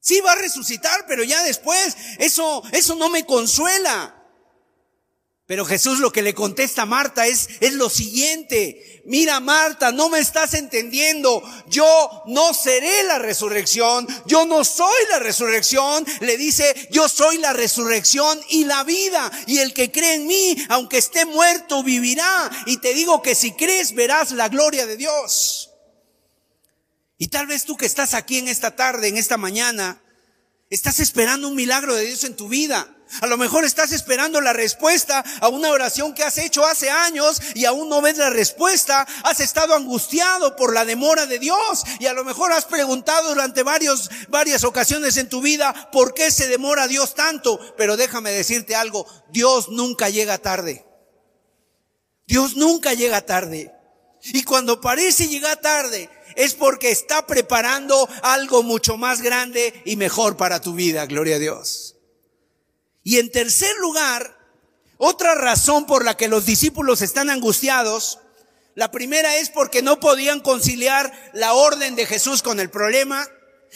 [0.00, 4.21] Sí va a resucitar, pero ya después, eso, eso no me consuela.
[5.46, 9.02] Pero Jesús lo que le contesta a Marta es, es lo siguiente.
[9.04, 11.42] Mira Marta, no me estás entendiendo.
[11.68, 14.06] Yo no seré la resurrección.
[14.26, 16.06] Yo no soy la resurrección.
[16.20, 19.30] Le dice, yo soy la resurrección y la vida.
[19.46, 22.50] Y el que cree en mí, aunque esté muerto, vivirá.
[22.66, 25.70] Y te digo que si crees, verás la gloria de Dios.
[27.18, 30.00] Y tal vez tú que estás aquí en esta tarde, en esta mañana,
[30.70, 32.96] estás esperando un milagro de Dios en tu vida.
[33.20, 37.40] A lo mejor estás esperando la respuesta a una oración que has hecho hace años
[37.54, 39.06] y aún no ves la respuesta.
[39.24, 43.62] Has estado angustiado por la demora de Dios y a lo mejor has preguntado durante
[43.62, 47.60] varios, varias ocasiones en tu vida por qué se demora Dios tanto.
[47.76, 50.86] Pero déjame decirte algo, Dios nunca llega tarde.
[52.26, 53.72] Dios nunca llega tarde.
[54.22, 60.36] Y cuando parece llegar tarde, es porque está preparando algo mucho más grande y mejor
[60.36, 61.96] para tu vida, gloria a Dios.
[63.02, 64.38] Y en tercer lugar,
[64.96, 68.20] otra razón por la que los discípulos están angustiados,
[68.74, 73.26] la primera es porque no podían conciliar la orden de Jesús con el problema.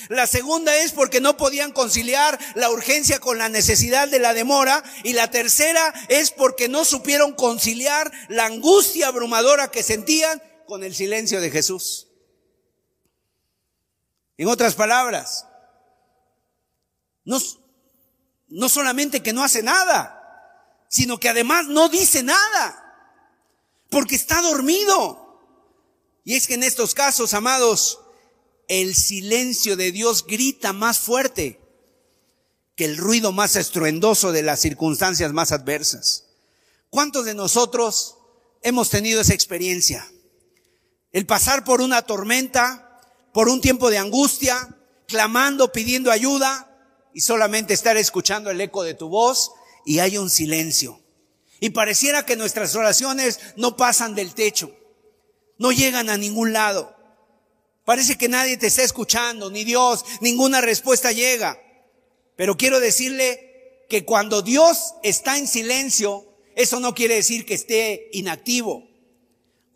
[0.08, 4.82] La segunda es porque no podían conciliar la urgencia con la necesidad de la demora.
[5.04, 10.94] Y la tercera es porque no supieron conciliar la angustia abrumadora que sentían con el
[10.94, 12.08] silencio de Jesús.
[14.38, 15.46] En otras palabras,
[17.24, 17.40] no,
[18.48, 20.16] no solamente que no hace nada,
[20.88, 22.82] sino que además no dice nada,
[23.90, 25.24] porque está dormido.
[26.24, 28.00] Y es que en estos casos, amados,
[28.68, 31.60] el silencio de Dios grita más fuerte
[32.74, 36.24] que el ruido más estruendoso de las circunstancias más adversas.
[36.90, 38.16] ¿Cuántos de nosotros
[38.62, 40.06] hemos tenido esa experiencia?
[41.12, 43.00] El pasar por una tormenta,
[43.32, 46.65] por un tiempo de angustia, clamando, pidiendo ayuda
[47.16, 49.52] y solamente estar escuchando el eco de tu voz
[49.86, 51.00] y hay un silencio.
[51.60, 54.70] Y pareciera que nuestras oraciones no pasan del techo,
[55.56, 56.94] no llegan a ningún lado.
[57.86, 61.58] Parece que nadie te está escuchando, ni Dios, ninguna respuesta llega.
[62.36, 68.10] Pero quiero decirle que cuando Dios está en silencio, eso no quiere decir que esté
[68.12, 68.86] inactivo.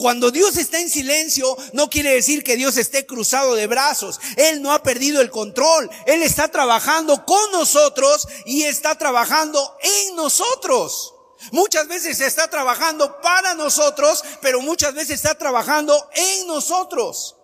[0.00, 4.18] Cuando Dios está en silencio, no quiere decir que Dios esté cruzado de brazos.
[4.38, 5.90] Él no ha perdido el control.
[6.06, 11.12] Él está trabajando con nosotros y está trabajando en nosotros.
[11.52, 17.36] Muchas veces está trabajando para nosotros, pero muchas veces está trabajando en nosotros.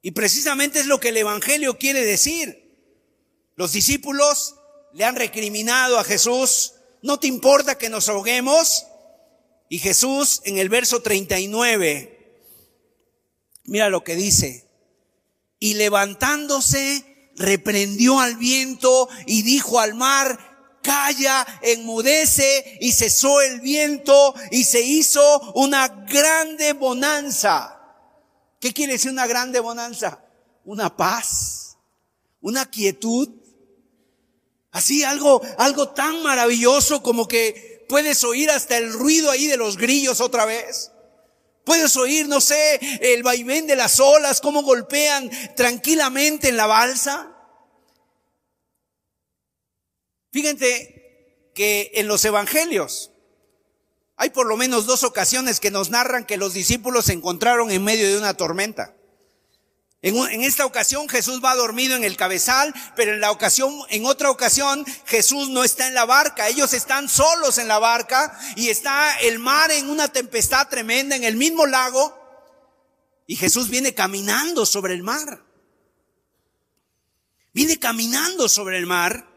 [0.00, 2.72] Y precisamente es lo que el Evangelio quiere decir.
[3.56, 4.54] Los discípulos
[4.92, 8.86] le han recriminado a Jesús, no te importa que nos ahoguemos,
[9.72, 12.44] y Jesús en el verso 39,
[13.64, 14.68] mira lo que dice,
[15.58, 24.34] y levantándose, reprendió al viento y dijo al mar, calla, enmudece, y cesó el viento
[24.50, 27.80] y se hizo una grande bonanza.
[28.60, 30.22] ¿Qué quiere decir una grande bonanza?
[30.66, 31.78] Una paz,
[32.42, 33.30] una quietud.
[34.70, 39.76] Así algo, algo tan maravilloso como que Puedes oír hasta el ruido ahí de los
[39.76, 40.92] grillos otra vez.
[41.62, 47.36] Puedes oír, no sé, el vaivén de las olas, cómo golpean tranquilamente en la balsa.
[50.32, 53.10] Fíjense que en los evangelios
[54.16, 57.84] hay por lo menos dos ocasiones que nos narran que los discípulos se encontraron en
[57.84, 58.96] medio de una tormenta.
[60.04, 64.30] En, esta ocasión Jesús va dormido en el cabezal, pero en la ocasión, en otra
[64.30, 66.48] ocasión Jesús no está en la barca.
[66.48, 71.22] Ellos están solos en la barca y está el mar en una tempestad tremenda en
[71.22, 72.18] el mismo lago
[73.28, 75.44] y Jesús viene caminando sobre el mar.
[77.52, 79.28] Viene caminando sobre el mar.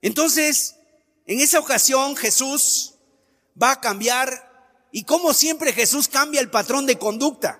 [0.00, 0.76] Entonces,
[1.26, 2.94] en esa ocasión Jesús
[3.62, 7.59] va a cambiar y como siempre Jesús cambia el patrón de conducta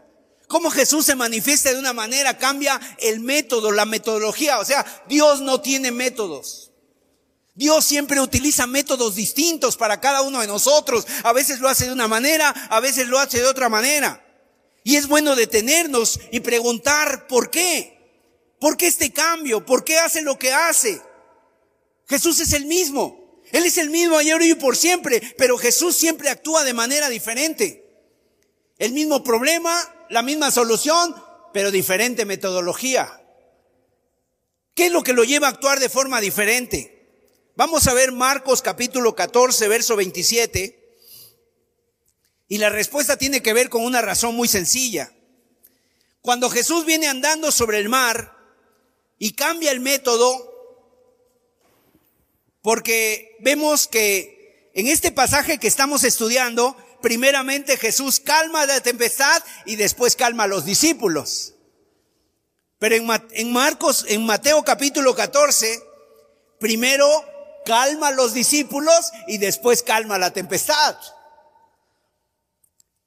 [0.51, 4.59] cómo Jesús se manifiesta de una manera, cambia el método, la metodología.
[4.59, 6.73] O sea, Dios no tiene métodos.
[7.55, 11.07] Dios siempre utiliza métodos distintos para cada uno de nosotros.
[11.23, 14.27] A veces lo hace de una manera, a veces lo hace de otra manera.
[14.83, 17.97] Y es bueno detenernos y preguntar por qué.
[18.59, 19.65] ¿Por qué este cambio?
[19.65, 21.01] ¿Por qué hace lo que hace?
[22.09, 23.41] Jesús es el mismo.
[23.53, 27.89] Él es el mismo ayer y por siempre, pero Jesús siempre actúa de manera diferente.
[28.79, 29.81] El mismo problema,
[30.11, 31.15] la misma solución,
[31.53, 33.23] pero diferente metodología.
[34.75, 37.01] ¿Qué es lo que lo lleva a actuar de forma diferente?
[37.57, 40.77] Vamos a ver Marcos capítulo 14, verso 27.
[42.49, 45.13] Y la respuesta tiene que ver con una razón muy sencilla.
[46.23, 48.37] Cuando Jesús viene andando sobre el mar
[49.19, 50.49] y cambia el método,
[52.63, 59.77] porque vemos que en este pasaje que estamos estudiando, primeramente Jesús calma la tempestad y
[59.77, 61.55] después calma a los discípulos.
[62.79, 65.83] Pero en, Marcos, en Mateo capítulo 14,
[66.59, 67.07] primero
[67.67, 70.97] calma a los discípulos y después calma la tempestad.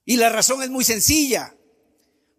[0.05, 1.55] Y la razón es muy sencilla,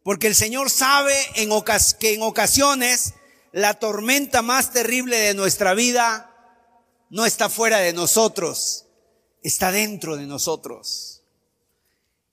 [0.04, 1.50] porque el Señor sabe en
[1.98, 3.14] que en ocasiones
[3.52, 6.30] la tormenta más terrible de nuestra vida
[7.10, 8.86] no está fuera de nosotros,
[9.42, 11.13] está dentro de nosotros.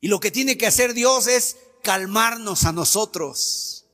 [0.02, 3.86] Y lo que tiene que hacer Dios es calmarnos a nosotros.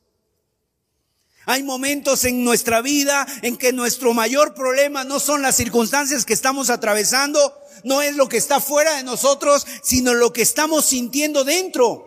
[1.46, 6.34] Hay momentos en nuestra vida en que nuestro mayor problema no son las circunstancias que
[6.34, 7.54] estamos atravesando,
[7.84, 12.06] no es lo que está fuera de nosotros, sino lo que estamos sintiendo dentro.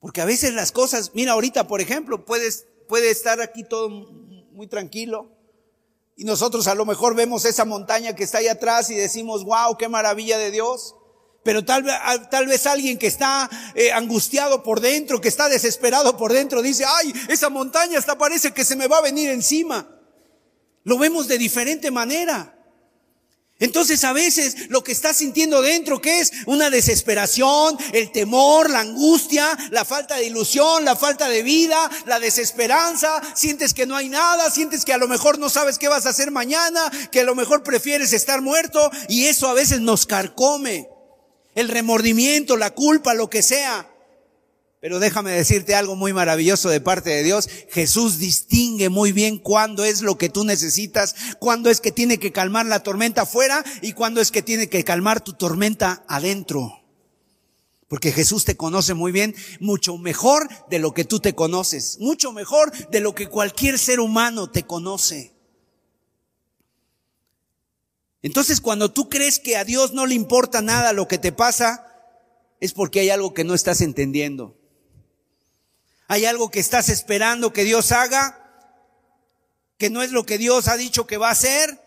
[0.00, 4.66] Porque a veces las cosas, mira ahorita por ejemplo, puedes, puede estar aquí todo muy
[4.66, 5.30] tranquilo
[6.16, 9.76] y nosotros a lo mejor vemos esa montaña que está ahí atrás y decimos, wow,
[9.76, 10.94] qué maravilla de Dios.
[11.44, 11.94] Pero tal vez,
[12.30, 16.84] tal vez alguien que está eh, angustiado por dentro, que está desesperado por dentro, dice,
[16.86, 19.86] ay, esa montaña hasta parece que se me va a venir encima.
[20.84, 22.50] Lo vemos de diferente manera.
[23.60, 28.80] Entonces a veces lo que estás sintiendo dentro, que es una desesperación, el temor, la
[28.80, 34.08] angustia, la falta de ilusión, la falta de vida, la desesperanza, sientes que no hay
[34.08, 37.24] nada, sientes que a lo mejor no sabes qué vas a hacer mañana, que a
[37.24, 40.93] lo mejor prefieres estar muerto y eso a veces nos carcome
[41.54, 43.90] el remordimiento, la culpa, lo que sea.
[44.84, 47.48] Pero déjame decirte algo muy maravilloso de parte de Dios.
[47.70, 52.32] Jesús distingue muy bien cuándo es lo que tú necesitas, cuándo es que tiene que
[52.32, 56.82] calmar la tormenta afuera y cuándo es que tiene que calmar tu tormenta adentro.
[57.88, 62.32] Porque Jesús te conoce muy bien, mucho mejor de lo que tú te conoces, mucho
[62.32, 65.33] mejor de lo que cualquier ser humano te conoce.
[68.24, 71.86] Entonces cuando tú crees que a Dios no le importa nada lo que te pasa,
[72.58, 74.56] es porque hay algo que no estás entendiendo.
[76.08, 78.40] Hay algo que estás esperando que Dios haga,
[79.76, 81.78] que no es lo que Dios ha dicho que va a hacer,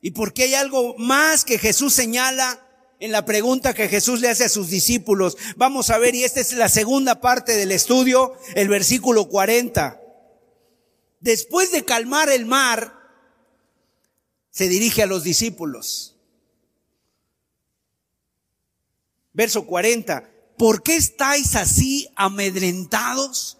[0.00, 2.66] y porque hay algo más que Jesús señala
[2.98, 5.36] en la pregunta que Jesús le hace a sus discípulos.
[5.56, 10.00] Vamos a ver, y esta es la segunda parte del estudio, el versículo 40.
[11.20, 13.03] Después de calmar el mar,
[14.54, 16.14] se dirige a los discípulos.
[19.32, 20.30] Verso 40.
[20.56, 23.58] ¿Por qué estáis así amedrentados?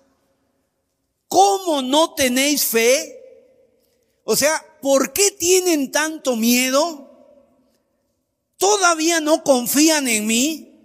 [1.27, 3.21] ¿Cómo no tenéis fe?
[4.23, 7.11] O sea, ¿por qué tienen tanto miedo?
[8.57, 10.79] ¿Todavía no confían en mí?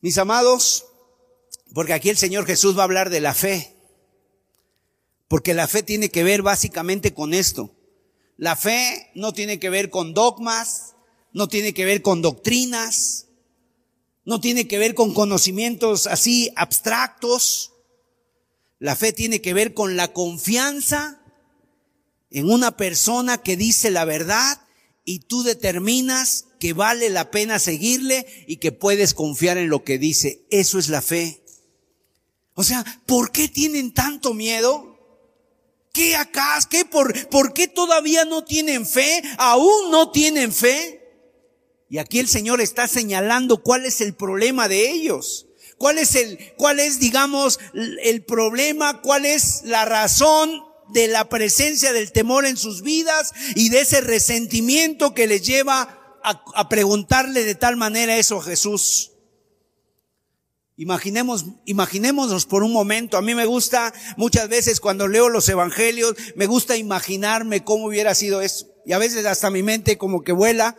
[0.00, 0.86] Mis amados,
[1.74, 3.74] porque aquí el Señor Jesús va a hablar de la fe.
[5.26, 7.73] Porque la fe tiene que ver básicamente con esto.
[8.36, 10.94] La fe no tiene que ver con dogmas,
[11.32, 13.26] no tiene que ver con doctrinas,
[14.24, 17.72] no tiene que ver con conocimientos así abstractos.
[18.78, 21.20] La fe tiene que ver con la confianza
[22.30, 24.60] en una persona que dice la verdad
[25.04, 29.98] y tú determinas que vale la pena seguirle y que puedes confiar en lo que
[29.98, 30.44] dice.
[30.50, 31.44] Eso es la fe.
[32.54, 34.93] O sea, ¿por qué tienen tanto miedo?
[35.94, 36.58] ¿Qué acá?
[36.68, 39.22] ¿Qué por, por qué todavía no tienen fe?
[39.38, 41.00] ¿Aún no tienen fe?
[41.88, 45.46] Y aquí el Señor está señalando cuál es el problema de ellos.
[45.78, 47.60] ¿Cuál es el, cuál es, digamos,
[48.02, 49.02] el problema?
[49.02, 54.00] ¿Cuál es la razón de la presencia del temor en sus vidas y de ese
[54.00, 59.13] resentimiento que les lleva a, a preguntarle de tal manera eso a Jesús?
[60.76, 63.16] Imaginemos, imaginémonos por un momento.
[63.16, 68.14] A mí me gusta muchas veces cuando leo los evangelios, me gusta imaginarme cómo hubiera
[68.14, 68.66] sido eso.
[68.84, 70.76] Y a veces hasta mi mente como que vuela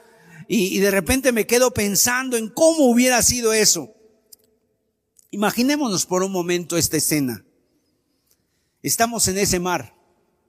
[0.47, 3.93] y, y de repente me quedo pensando en cómo hubiera sido eso.
[5.31, 7.45] Imaginémonos por un momento esta escena.
[8.81, 9.95] Estamos en ese mar.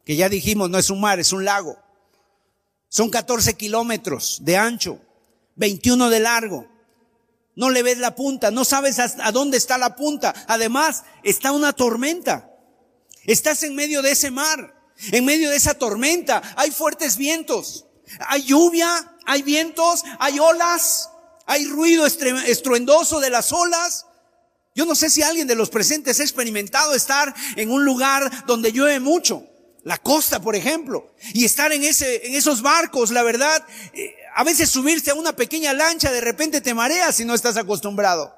[0.05, 1.78] que ya dijimos no es un mar, es un lago.
[2.88, 5.01] Son 14 kilómetros de ancho,
[5.57, 6.76] 21 de largo.
[7.57, 10.35] No le ves la punta, no sabes a dónde está la punta.
[10.47, 12.51] Además, está una tormenta.
[13.25, 14.75] Estás en medio de ese mar,
[15.11, 16.43] en medio de esa tormenta.
[16.57, 17.87] Hay fuertes vientos,
[18.29, 21.11] hay lluvia, hay vientos, hay olas,
[21.47, 24.07] hay ruido estruendoso de las olas.
[24.75, 28.73] Yo no sé si alguien de los presentes ha experimentado estar en un lugar donde
[28.73, 29.47] llueve mucho,
[29.83, 34.45] la costa, por ejemplo, y estar en ese, en esos barcos, la verdad, eh, a
[34.45, 38.37] veces subirse a una pequeña lancha de repente te mareas si no estás acostumbrado.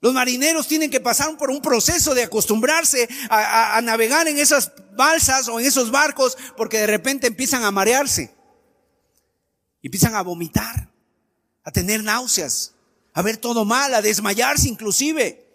[0.00, 5.46] Los marineros tienen que pasar por un proceso de acostumbrarse a, navegar en esas balsas
[5.46, 8.34] o en esos barcos porque de repente empiezan a marearse.
[9.84, 10.90] empiezan a vomitar,
[11.62, 12.72] a tener náuseas,
[13.14, 15.46] a ver todo mal, a desmayarse inclusive.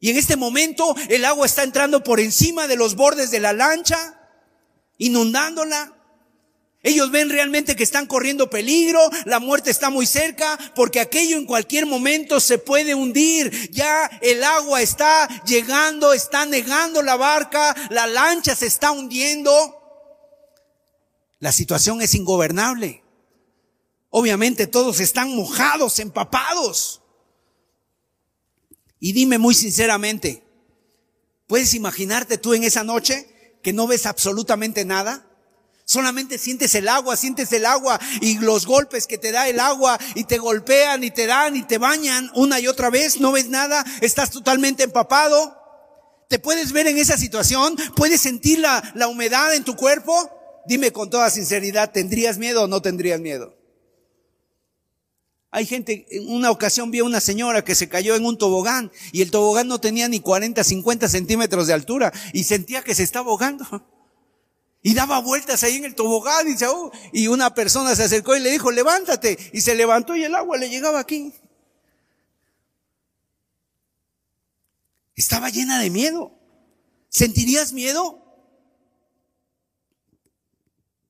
[0.00, 3.54] Y en este momento el agua está entrando por encima de los bordes de la
[3.54, 4.20] lancha,
[4.98, 5.96] inundándola.
[6.82, 11.44] Ellos ven realmente que están corriendo peligro, la muerte está muy cerca, porque aquello en
[11.44, 13.70] cualquier momento se puede hundir.
[13.70, 19.50] Ya el agua está llegando, está negando la barca, la lancha se está hundiendo.
[21.38, 23.02] La situación es ingobernable.
[24.08, 27.02] Obviamente todos están mojados, empapados.
[28.98, 30.42] Y dime muy sinceramente,
[31.46, 35.29] ¿puedes imaginarte tú en esa noche que no ves absolutamente nada?
[35.90, 39.98] Solamente sientes el agua, sientes el agua y los golpes que te da el agua
[40.14, 43.48] y te golpean y te dan y te bañan una y otra vez, no ves
[43.48, 45.52] nada, estás totalmente empapado.
[46.28, 47.74] ¿Te puedes ver en esa situación?
[47.96, 50.30] ¿Puedes sentir la, la humedad en tu cuerpo?
[50.64, 53.58] Dime con toda sinceridad, ¿tendrías miedo o no tendrías miedo?
[55.50, 58.92] Hay gente, en una ocasión vi a una señora que se cayó en un tobogán
[59.10, 63.02] y el tobogán no tenía ni 40, 50 centímetros de altura y sentía que se
[63.02, 63.66] estaba ahogando.
[64.82, 68.40] Y daba vueltas ahí en el tobogán y, oh", y una persona se acercó y
[68.40, 69.38] le dijo, levántate.
[69.52, 71.34] Y se levantó y el agua le llegaba aquí.
[75.14, 76.32] Estaba llena de miedo.
[77.10, 78.24] ¿Sentirías miedo?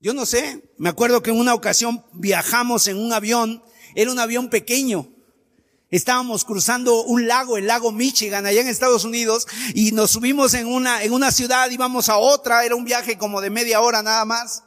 [0.01, 0.73] Yo no sé.
[0.77, 3.63] Me acuerdo que en una ocasión viajamos en un avión.
[3.95, 5.13] Era un avión pequeño.
[5.91, 10.67] Estábamos cruzando un lago, el lago Michigan, allá en Estados Unidos, y nos subimos en
[10.67, 14.25] una, en una ciudad, íbamos a otra, era un viaje como de media hora nada
[14.25, 14.63] más.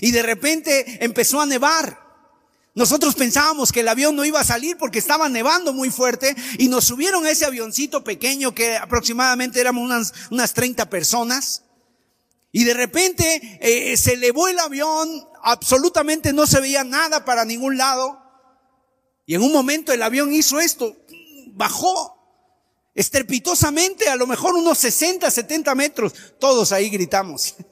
[0.00, 2.04] Y de repente empezó a nevar.
[2.74, 6.68] Nosotros pensábamos que el avión no iba a salir porque estaba nevando muy fuerte y
[6.68, 11.62] nos subieron a ese avioncito pequeño que aproximadamente éramos unas, unas 30 personas.
[12.50, 15.08] Y de repente eh, se elevó el avión,
[15.42, 18.23] absolutamente no se veía nada para ningún lado.
[19.26, 20.96] Y en un momento el avión hizo esto,
[21.48, 22.14] bajó
[22.94, 26.14] estrepitosamente, a lo mejor unos 60, 70 metros.
[26.38, 27.56] Todos ahí gritamos.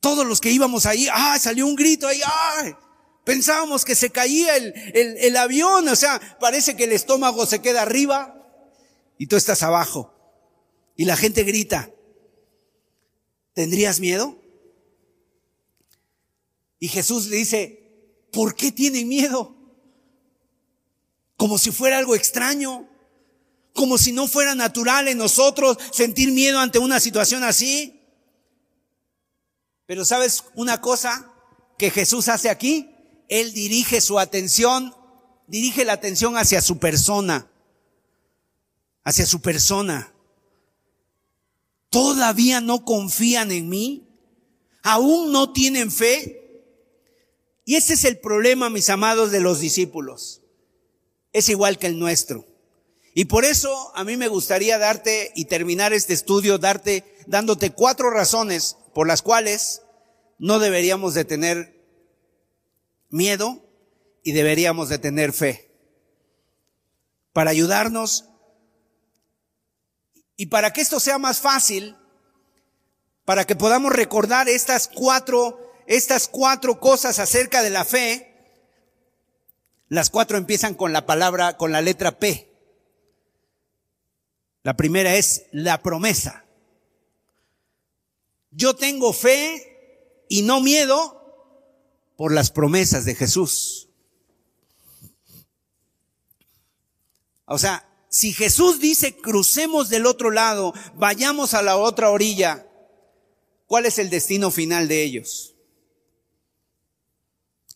[0.00, 2.78] Todos los que íbamos ahí, ah, salió un grito ahí, ah,
[3.24, 7.60] pensábamos que se caía el, el, el avión, o sea, parece que el estómago se
[7.60, 8.32] queda arriba
[9.18, 10.14] y tú estás abajo.
[10.94, 11.90] Y la gente grita,
[13.52, 14.40] ¿tendrías miedo?
[16.78, 17.85] Y Jesús le dice,
[18.36, 19.56] ¿Por qué tienen miedo?
[21.38, 22.86] Como si fuera algo extraño,
[23.72, 27.98] como si no fuera natural en nosotros sentir miedo ante una situación así.
[29.86, 31.32] Pero sabes una cosa
[31.78, 32.90] que Jesús hace aquí?
[33.30, 34.94] Él dirige su atención,
[35.46, 37.50] dirige la atención hacia su persona,
[39.02, 40.12] hacia su persona.
[41.88, 44.06] ¿Todavía no confían en mí?
[44.82, 46.45] ¿Aún no tienen fe?
[47.66, 50.40] Y ese es el problema, mis amados, de los discípulos.
[51.32, 52.46] Es igual que el nuestro.
[53.12, 58.08] Y por eso a mí me gustaría darte y terminar este estudio, darte, dándote cuatro
[58.10, 59.82] razones por las cuales
[60.38, 61.82] no deberíamos de tener
[63.10, 63.64] miedo
[64.22, 65.68] y deberíamos de tener fe.
[67.32, 68.26] Para ayudarnos
[70.36, 71.96] y para que esto sea más fácil,
[73.24, 78.34] para que podamos recordar estas cuatro estas cuatro cosas acerca de la fe,
[79.88, 82.52] las cuatro empiezan con la palabra, con la letra P.
[84.62, 86.44] La primera es la promesa.
[88.50, 91.16] Yo tengo fe y no miedo
[92.16, 93.88] por las promesas de Jesús.
[97.44, 102.66] O sea, si Jesús dice crucemos del otro lado, vayamos a la otra orilla,
[103.66, 105.55] ¿cuál es el destino final de ellos?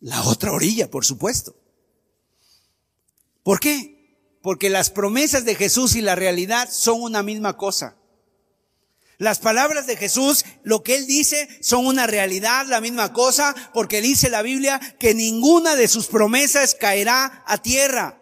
[0.01, 1.55] La otra orilla, por supuesto.
[3.43, 4.17] ¿Por qué?
[4.43, 7.97] Porque las promesas de Jesús y la realidad son una misma cosa.
[9.19, 14.01] Las palabras de Jesús, lo que Él dice, son una realidad, la misma cosa, porque
[14.01, 18.20] dice la Biblia que ninguna de sus promesas caerá a tierra.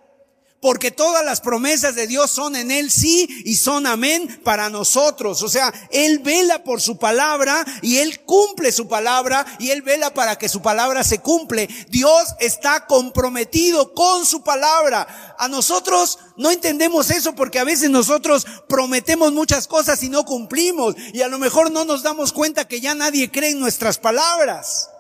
[0.61, 5.43] Porque todas las promesas de Dios son en Él sí y son amén para nosotros.
[5.43, 10.13] O sea, Él vela por su palabra y Él cumple su palabra y Él vela
[10.13, 11.69] para que su palabra se cumple.
[11.91, 15.37] Dios está comprometido con su palabra.
[15.39, 20.97] A nosotros no entendemos eso porque a veces nosotros prometemos muchas cosas y no cumplimos.
[21.13, 24.91] Y a lo mejor no nos damos cuenta que ya nadie cree en nuestras palabras.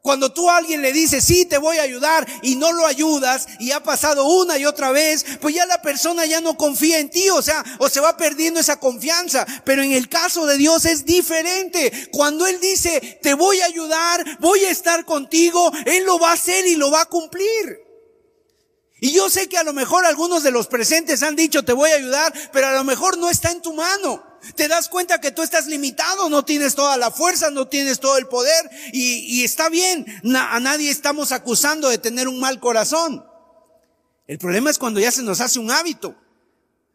[0.00, 3.46] Cuando tú a alguien le dices, sí, te voy a ayudar y no lo ayudas
[3.58, 7.10] y ha pasado una y otra vez, pues ya la persona ya no confía en
[7.10, 9.44] ti, o sea, o se va perdiendo esa confianza.
[9.64, 12.08] Pero en el caso de Dios es diferente.
[12.12, 16.34] Cuando Él dice, te voy a ayudar, voy a estar contigo, Él lo va a
[16.34, 17.88] hacer y lo va a cumplir.
[19.00, 21.90] Y yo sé que a lo mejor algunos de los presentes han dicho, te voy
[21.90, 24.27] a ayudar, pero a lo mejor no está en tu mano.
[24.54, 28.16] Te das cuenta que tú estás limitado, no tienes toda la fuerza, no tienes todo
[28.18, 33.24] el poder y, está bien, a nadie estamos acusando de tener un mal corazón.
[34.26, 36.14] El problema es cuando ya se nos hace un hábito.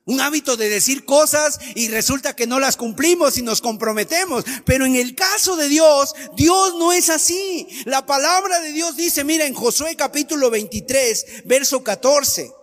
[0.06, 4.44] Un hábito de decir cosas y resulta que no las cumplimos y nos comprometemos.
[4.66, 7.68] Pero en el caso de Dios, Dios no es así.
[7.86, 12.63] La palabra de Dios dice, mira, en Josué capítulo 23, verso 14.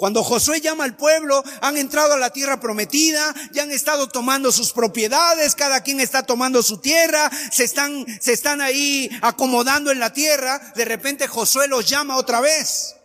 [0.00, 4.50] Cuando Josué llama al pueblo, han entrado a la tierra prometida, ya han estado tomando
[4.50, 9.98] sus propiedades, cada quien está tomando su tierra, se están, se están ahí acomodando en
[9.98, 12.96] la tierra, de repente Josué los llama otra vez.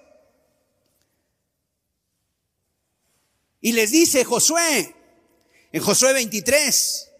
[3.59, 4.95] Y les dice Josué,
[5.73, 7.11] en Josué 23,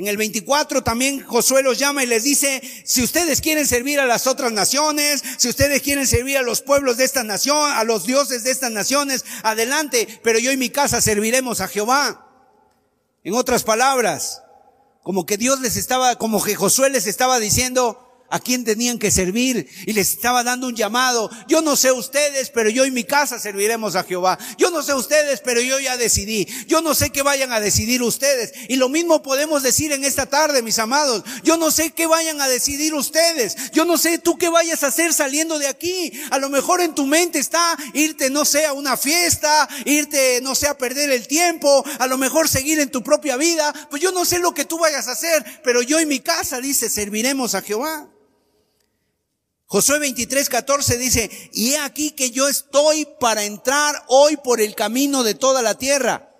[0.00, 4.06] en el 24 también Josué los llama y les dice, si ustedes quieren servir a
[4.06, 8.06] las otras naciones, si ustedes quieren servir a los pueblos de esta nación, a los
[8.06, 12.26] dioses de estas naciones, adelante, pero yo y mi casa serviremos a Jehová.
[13.24, 14.42] En otras palabras,
[15.02, 19.10] como que Dios les estaba, como que Josué les estaba diciendo, a quién tenían que
[19.10, 21.30] servir y les estaba dando un llamado.
[21.48, 24.38] Yo no sé ustedes, pero yo y mi casa serviremos a Jehová.
[24.56, 26.46] Yo no sé ustedes, pero yo ya decidí.
[26.66, 28.52] Yo no sé qué vayan a decidir ustedes.
[28.68, 31.24] Y lo mismo podemos decir en esta tarde, mis amados.
[31.42, 33.56] Yo no sé qué vayan a decidir ustedes.
[33.72, 36.12] Yo no sé tú qué vayas a hacer saliendo de aquí.
[36.30, 40.54] A lo mejor en tu mente está irte, no sé, a una fiesta, irte, no
[40.54, 43.72] sé, a perder el tiempo, a lo mejor seguir en tu propia vida.
[43.90, 46.60] Pues yo no sé lo que tú vayas a hacer, pero yo y mi casa,
[46.60, 48.08] dice, serviremos a Jehová.
[49.72, 54.74] Josué 23, 14 dice, y he aquí que yo estoy para entrar hoy por el
[54.74, 56.34] camino de toda la tierra.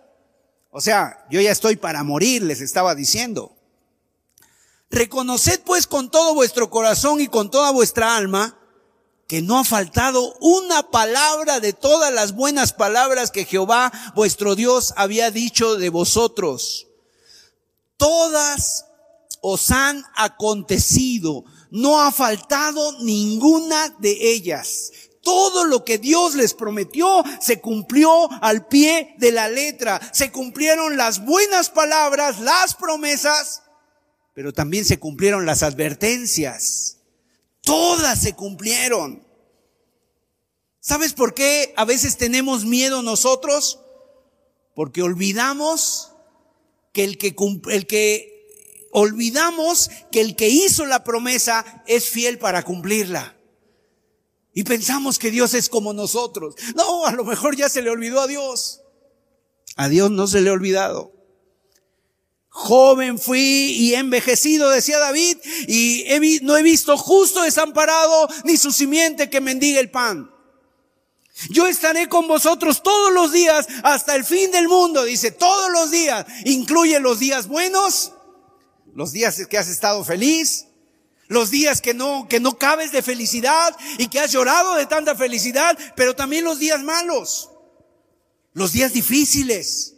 [0.73, 3.57] O sea, yo ya estoy para morir, les estaba diciendo.
[4.91, 8.59] Reconoced pues con todo vuestro corazón y con toda vuestra alma
[9.29, 14.93] que no ha faltado una palabra de todas las buenas palabras que Jehová vuestro Dios
[14.97, 16.89] había dicho de vosotros.
[17.97, 18.87] Todas
[19.41, 24.93] os han acontecido no ha faltado ninguna de ellas.
[25.23, 30.01] Todo lo que Dios les prometió se cumplió al pie de la letra.
[30.13, 33.63] Se cumplieron las buenas palabras, las promesas,
[34.35, 36.99] pero también se cumplieron las advertencias.
[37.61, 39.27] Todas se cumplieron.
[40.81, 43.81] ¿Sabes por qué a veces tenemos miedo nosotros?
[44.75, 46.13] Porque olvidamos
[46.93, 47.37] que el que,
[47.69, 48.40] el que
[48.91, 53.37] olvidamos que el que hizo la promesa es fiel para cumplirla.
[54.53, 56.55] Y pensamos que Dios es como nosotros.
[56.75, 58.81] No, a lo mejor ya se le olvidó a Dios.
[59.77, 61.13] A Dios no se le ha olvidado.
[62.49, 65.39] Joven fui y envejecido, decía David,
[65.69, 66.05] y
[66.43, 70.31] no he visto justo desamparado ni su simiente que mendiga el pan.
[71.49, 75.93] Yo estaré con vosotros todos los días hasta el fin del mundo, dice, todos los
[75.93, 76.27] días.
[76.45, 78.13] Incluye los días buenos
[78.95, 80.67] los días que has estado feliz,
[81.29, 85.15] los días que no, que no cabes de felicidad y que has llorado de tanta
[85.15, 87.51] felicidad, pero también los días malos,
[88.53, 89.95] los días difíciles,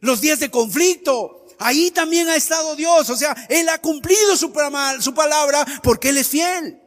[0.00, 1.46] los días de conflicto.
[1.58, 4.52] Ahí también ha estado Dios, o sea, Él ha cumplido su,
[5.00, 6.80] su palabra porque Él es fiel.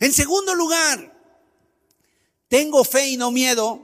[0.00, 1.16] En segundo lugar,
[2.48, 3.82] tengo fe y no miedo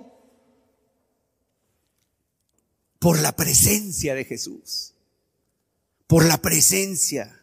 [2.99, 4.92] por la presencia de Jesús
[6.13, 7.43] por la presencia.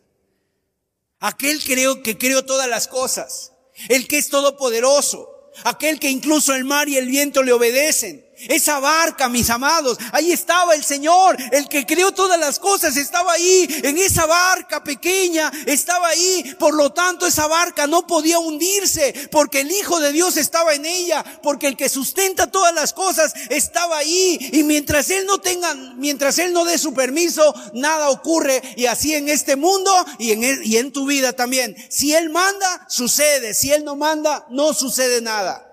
[1.19, 3.53] Aquel creo que creó todas las cosas,
[3.87, 8.79] el que es todopoderoso, aquel que incluso el mar y el viento le obedecen, Esa
[8.79, 13.67] barca, mis amados, ahí estaba el Señor, el que creó todas las cosas, estaba ahí,
[13.83, 16.55] en esa barca pequeña, estaba ahí.
[16.57, 20.85] Por lo tanto, esa barca no podía hundirse, porque el Hijo de Dios estaba en
[20.85, 24.37] ella, porque el que sustenta todas las cosas estaba ahí.
[24.53, 28.61] Y mientras Él no tenga, mientras Él no dé su permiso, nada ocurre.
[28.75, 31.75] Y así en este mundo y en, y en tu vida también.
[31.89, 33.53] Si Él manda, sucede.
[33.53, 35.68] Si Él no manda, no sucede nada.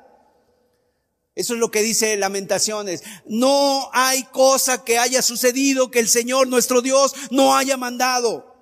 [1.37, 3.03] Eso es lo que dice Lamentaciones.
[3.26, 8.57] No hay cosa que haya sucedido que el Señor nuestro Dios no haya mandado.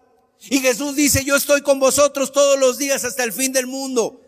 [0.50, 4.20] Y Jesús dice, yo estoy con vosotros todos los días hasta el fin del mundo.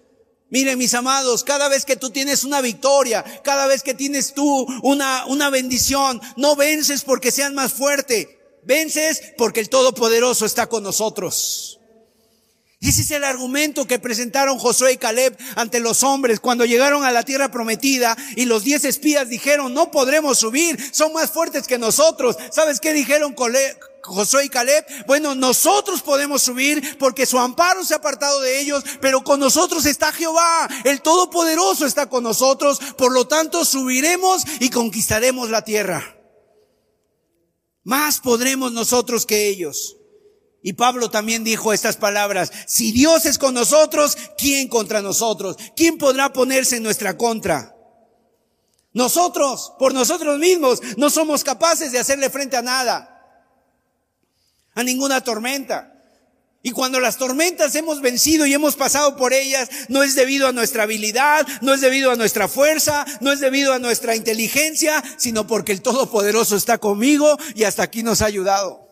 [0.49, 4.64] Miren mis amados, cada vez que tú tienes una victoria, cada vez que tienes tú
[4.84, 10.84] una, una bendición, no vences porque seas más fuerte, vences porque el Todopoderoso está con
[10.84, 11.80] nosotros.
[12.78, 17.04] Y ese es el argumento que presentaron Josué y Caleb ante los hombres cuando llegaron
[17.04, 21.66] a la tierra prometida y los diez espías dijeron, no podremos subir, son más fuertes
[21.66, 22.36] que nosotros.
[22.52, 23.34] ¿Sabes qué dijeron
[24.02, 24.84] Josué y Caleb?
[25.06, 29.86] Bueno, nosotros podemos subir porque su amparo se ha apartado de ellos, pero con nosotros
[29.86, 36.14] está Jehová, el Todopoderoso está con nosotros, por lo tanto subiremos y conquistaremos la tierra.
[37.84, 39.95] Más podremos nosotros que ellos.
[40.66, 45.56] Y Pablo también dijo estas palabras, si Dios es con nosotros, ¿quién contra nosotros?
[45.76, 47.76] ¿Quién podrá ponerse en nuestra contra?
[48.92, 53.46] Nosotros, por nosotros mismos, no somos capaces de hacerle frente a nada,
[54.74, 56.02] a ninguna tormenta.
[56.64, 60.52] Y cuando las tormentas hemos vencido y hemos pasado por ellas, no es debido a
[60.52, 65.46] nuestra habilidad, no es debido a nuestra fuerza, no es debido a nuestra inteligencia, sino
[65.46, 68.86] porque el Todopoderoso está conmigo y hasta aquí nos ha ayudado.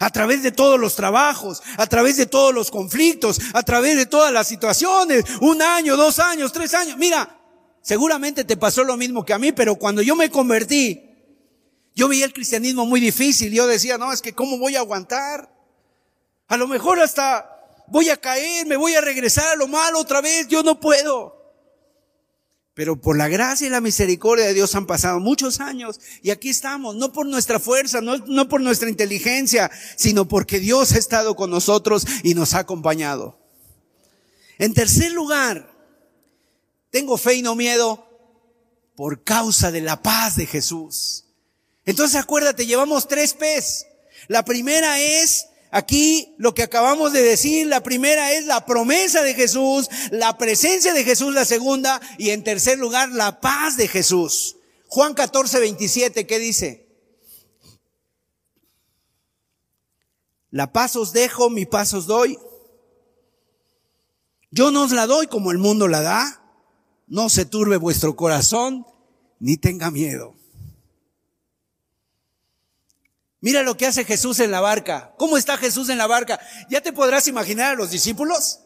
[0.00, 4.06] A través de todos los trabajos, a través de todos los conflictos, a través de
[4.06, 6.96] todas las situaciones, un año, dos años, tres años.
[6.96, 7.38] Mira,
[7.82, 11.10] seguramente te pasó lo mismo que a mí, pero cuando yo me convertí,
[11.94, 13.52] yo veía el cristianismo muy difícil.
[13.52, 15.50] Yo decía, no, es que cómo voy a aguantar.
[16.48, 17.50] A lo mejor hasta
[17.86, 21.33] voy a caer, me voy a regresar a lo malo otra vez, yo no puedo.
[22.74, 26.48] Pero por la gracia y la misericordia de Dios han pasado muchos años y aquí
[26.48, 31.36] estamos, no por nuestra fuerza, no, no, por nuestra inteligencia, sino porque Dios ha estado
[31.36, 33.38] con nosotros y nos ha acompañado.
[34.58, 35.72] En tercer lugar,
[36.90, 38.08] tengo fe y no miedo
[38.96, 41.26] por causa de la paz de Jesús.
[41.84, 43.86] Entonces acuérdate, llevamos tres P's.
[44.26, 45.46] La primera es
[45.76, 50.94] Aquí lo que acabamos de decir, la primera es la promesa de Jesús, la presencia
[50.94, 54.54] de Jesús, la segunda, y en tercer lugar, la paz de Jesús.
[54.86, 56.86] Juan 14, 27, ¿qué dice?
[60.52, 62.38] La paz os dejo, mi paz os doy.
[64.52, 66.40] Yo no os la doy como el mundo la da.
[67.08, 68.86] No se turbe vuestro corazón,
[69.40, 70.36] ni tenga miedo.
[73.44, 75.12] Mira lo que hace Jesús en la barca.
[75.18, 76.40] ¿Cómo está Jesús en la barca?
[76.70, 78.60] Ya te podrás imaginar a los discípulos.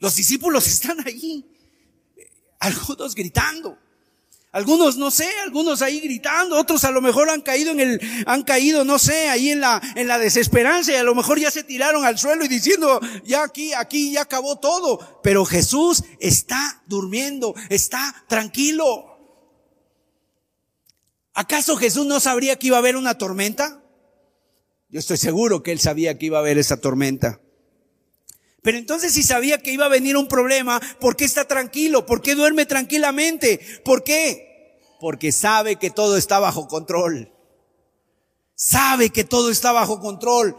[0.00, 1.46] Los discípulos están allí.
[2.60, 3.78] Algunos gritando.
[4.52, 8.42] Algunos, no sé, algunos ahí gritando, otros a lo mejor han caído en el, han
[8.42, 11.62] caído, no sé, ahí en la, en la desesperanza y a lo mejor ya se
[11.62, 15.20] tiraron al suelo y diciendo, ya aquí, aquí ya acabó todo.
[15.22, 19.16] Pero Jesús está durmiendo, está tranquilo.
[21.32, 23.82] ¿Acaso Jesús no sabría que iba a haber una tormenta?
[24.88, 27.40] Yo estoy seguro que él sabía que iba a haber esa tormenta.
[28.62, 32.06] Pero entonces si sabía que iba a venir un problema, ¿por qué está tranquilo?
[32.06, 33.60] ¿Por qué duerme tranquilamente?
[33.84, 34.80] ¿Por qué?
[35.00, 37.32] Porque sabe que todo está bajo control.
[38.54, 40.56] Sabe que todo está bajo control.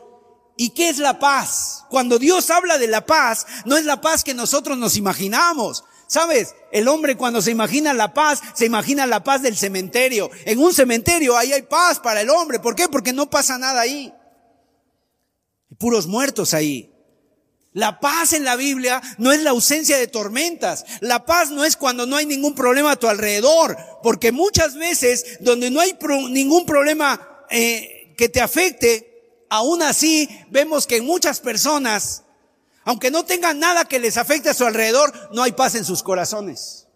[0.58, 1.86] ¿Y qué es la paz?
[1.90, 5.84] Cuando Dios habla de la paz, no es la paz que nosotros nos imaginamos.
[6.08, 6.56] ¿Sabes?
[6.72, 10.30] El hombre cuando se imagina la paz, se imagina la paz del cementerio.
[10.46, 12.60] En un cementerio ahí hay paz para el hombre.
[12.60, 12.88] ¿Por qué?
[12.88, 14.14] Porque no pasa nada ahí
[15.78, 16.92] puros muertos ahí.
[17.74, 20.84] La paz en la Biblia no es la ausencia de tormentas.
[21.00, 23.78] La paz no es cuando no hay ningún problema a tu alrededor.
[24.02, 25.96] Porque muchas veces donde no hay
[26.32, 32.24] ningún problema eh, que te afecte, aún así vemos que muchas personas,
[32.84, 36.02] aunque no tengan nada que les afecte a su alrededor, no hay paz en sus
[36.02, 36.88] corazones.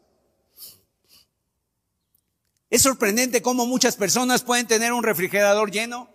[2.71, 6.09] Es sorprendente cómo muchas personas pueden tener un refrigerador lleno,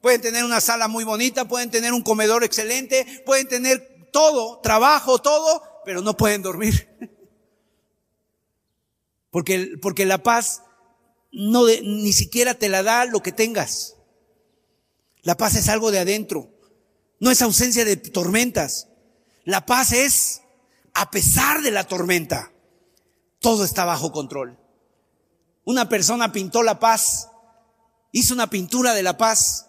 [0.00, 5.18] Pueden tener una sala muy bonita, pueden tener un comedor excelente, pueden tener todo, trabajo,
[5.18, 6.88] todo, pero no pueden dormir.
[9.30, 10.62] Porque, porque la paz
[11.30, 13.96] no ni siquiera te la da lo que tengas.
[15.20, 16.48] La paz es algo de adentro.
[17.20, 18.88] No es ausencia de tormentas.
[19.44, 20.40] La paz es,
[20.94, 22.50] a pesar de la tormenta,
[23.40, 24.58] todo está bajo control.
[25.64, 27.28] Una persona pintó la paz,
[28.12, 29.65] hizo una pintura de la paz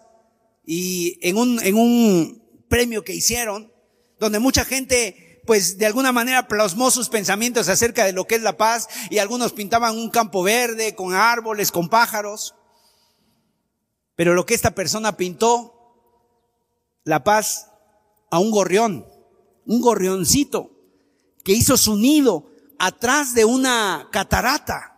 [0.70, 3.72] y en un, en un premio que hicieron,
[4.20, 8.42] donde mucha gente pues de alguna manera plasmó sus pensamientos acerca de lo que es
[8.42, 12.54] la paz y algunos pintaban un campo verde con árboles, con pájaros.
[14.14, 15.74] Pero lo que esta persona pintó,
[17.02, 17.70] la paz
[18.30, 19.06] a un gorrión,
[19.64, 20.70] un gorrioncito
[21.44, 24.97] que hizo su nido atrás de una catarata.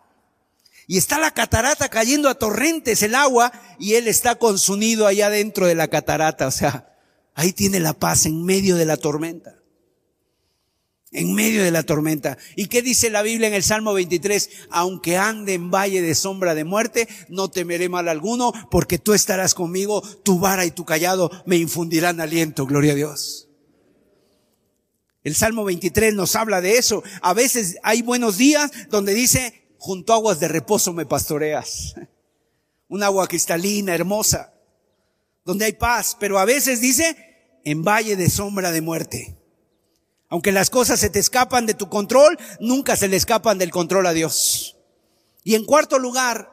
[0.91, 5.07] Y está la catarata cayendo a torrentes el agua y él está con su nido
[5.07, 6.49] allá dentro de la catarata.
[6.49, 6.99] O sea,
[7.37, 9.55] ahí tiene la paz en medio de la tormenta.
[11.13, 12.39] En medio de la tormenta.
[12.57, 14.51] ¿Y qué dice la Biblia en el Salmo 23?
[14.69, 19.55] Aunque ande en valle de sombra de muerte, no temeré mal alguno, porque tú estarás
[19.55, 22.67] conmigo, tu vara y tu callado me infundirán aliento.
[22.67, 23.49] Gloria a Dios.
[25.23, 27.05] El Salmo 23 nos habla de eso.
[27.23, 31.95] A veces hay buenos días donde dice, junto a aguas de reposo me pastoreas.
[32.89, 34.53] Un agua cristalina, hermosa,
[35.45, 37.17] donde hay paz, pero a veces dice,
[37.65, 39.37] en valle de sombra de muerte.
[40.29, 44.07] Aunque las cosas se te escapan de tu control, nunca se le escapan del control
[44.07, 44.77] a Dios.
[45.45, 46.53] Y en cuarto lugar,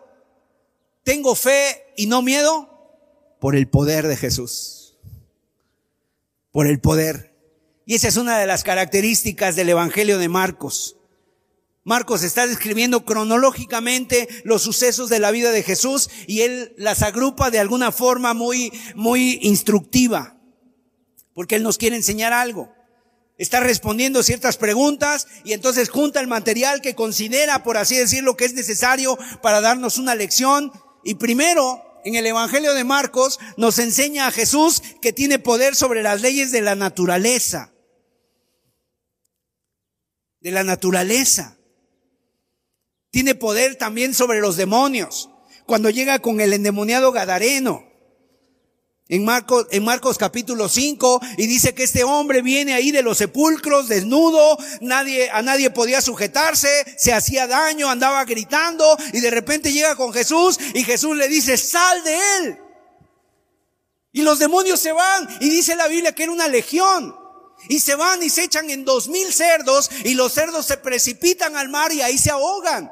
[1.04, 2.70] tengo fe y no miedo
[3.40, 4.98] por el poder de Jesús.
[6.52, 7.36] Por el poder.
[7.86, 10.97] Y esa es una de las características del Evangelio de Marcos.
[11.88, 17.50] Marcos está describiendo cronológicamente los sucesos de la vida de Jesús y él las agrupa
[17.50, 20.38] de alguna forma muy, muy instructiva,
[21.34, 22.74] porque él nos quiere enseñar algo.
[23.38, 28.44] Está respondiendo ciertas preguntas y entonces junta el material que considera, por así decirlo, que
[28.44, 30.74] es necesario para darnos una lección.
[31.06, 36.04] Y primero, en el Evangelio de Marcos, nos enseña a Jesús que tiene poder sobre
[36.04, 37.72] las leyes de la naturaleza
[40.42, 41.57] de la naturaleza.
[43.18, 45.32] Tiene poder también sobre los demonios.
[45.66, 47.84] Cuando llega con el endemoniado Gadareno.
[49.08, 53.18] En Marcos, en Marcos capítulo 5, y dice que este hombre viene ahí de los
[53.18, 59.74] sepulcros, desnudo, nadie, a nadie podía sujetarse, se hacía daño, andaba gritando, y de repente
[59.74, 62.60] llega con Jesús, y Jesús le dice, sal de él.
[64.12, 67.16] Y los demonios se van, y dice la Biblia que era una legión.
[67.68, 71.56] Y se van y se echan en dos mil cerdos y los cerdos se precipitan
[71.56, 72.92] al mar y ahí se ahogan.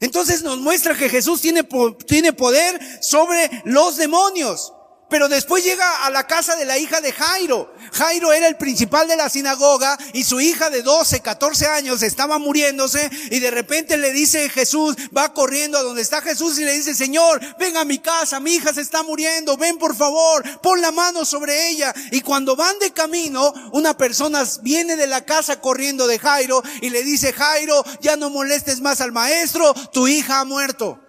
[0.00, 1.66] Entonces nos muestra que Jesús tiene,
[2.06, 4.72] tiene poder sobre los demonios.
[5.08, 7.72] Pero después llega a la casa de la hija de Jairo.
[7.92, 12.38] Jairo era el principal de la sinagoga y su hija de 12, 14 años estaba
[12.38, 16.72] muriéndose y de repente le dice Jesús, va corriendo a donde está Jesús y le
[16.72, 20.80] dice, Señor, ven a mi casa, mi hija se está muriendo, ven por favor, pon
[20.82, 21.94] la mano sobre ella.
[22.10, 26.90] Y cuando van de camino, una persona viene de la casa corriendo de Jairo y
[26.90, 31.00] le dice, Jairo, ya no molestes más al maestro, tu hija ha muerto.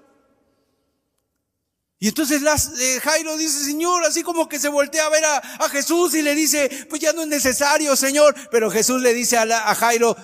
[2.01, 6.15] Y entonces eh, Jairo dice, Señor, así como que se voltea a ver a, Jesús
[6.15, 8.33] y le dice, pues ya no es necesario, Señor.
[8.51, 10.15] Pero Jesús le dice a, a Jairo,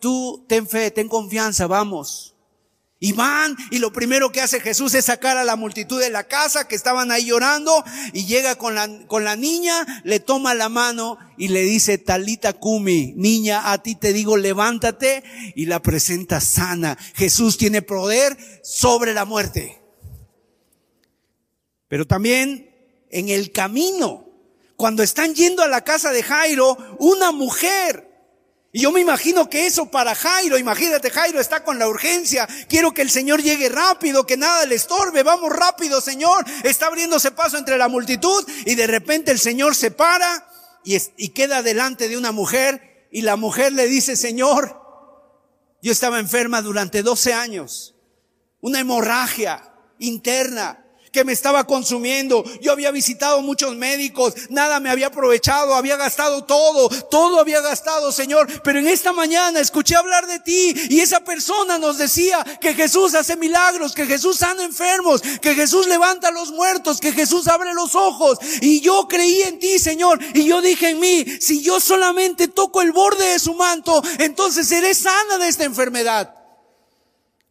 [0.00, 2.34] tú ten fe, ten confianza, vamos.
[3.02, 6.24] Y van, y lo primero que hace Jesús es sacar a la multitud de la
[6.24, 10.68] casa que estaban ahí llorando, y llega con la, con la niña, le toma la
[10.68, 16.42] mano y le dice, Talita Kumi, niña, a ti te digo, levántate, y la presenta
[16.42, 16.98] sana.
[17.14, 19.79] Jesús tiene poder sobre la muerte.
[21.90, 22.70] Pero también
[23.10, 24.24] en el camino,
[24.76, 28.10] cuando están yendo a la casa de Jairo, una mujer
[28.72, 32.94] y yo me imagino que eso para Jairo, imagínate, Jairo está con la urgencia, quiero
[32.94, 36.44] que el Señor llegue rápido, que nada le estorbe, vamos rápido, Señor.
[36.62, 40.46] Está abriéndose paso entre la multitud y de repente el Señor se para
[40.84, 44.80] y, y queda delante de una mujer y la mujer le dice, Señor,
[45.82, 47.96] yo estaba enferma durante 12 años,
[48.60, 52.44] una hemorragia interna, que me estaba consumiendo.
[52.60, 58.12] Yo había visitado muchos médicos, nada me había aprovechado, había gastado todo, todo había gastado,
[58.12, 58.46] Señor.
[58.62, 63.14] Pero en esta mañana escuché hablar de ti y esa persona nos decía que Jesús
[63.14, 67.74] hace milagros, que Jesús sana enfermos, que Jesús levanta a los muertos, que Jesús abre
[67.74, 68.38] los ojos.
[68.60, 70.18] Y yo creí en ti, Señor.
[70.34, 74.68] Y yo dije en mí, si yo solamente toco el borde de su manto, entonces
[74.68, 76.39] seré sana de esta enfermedad.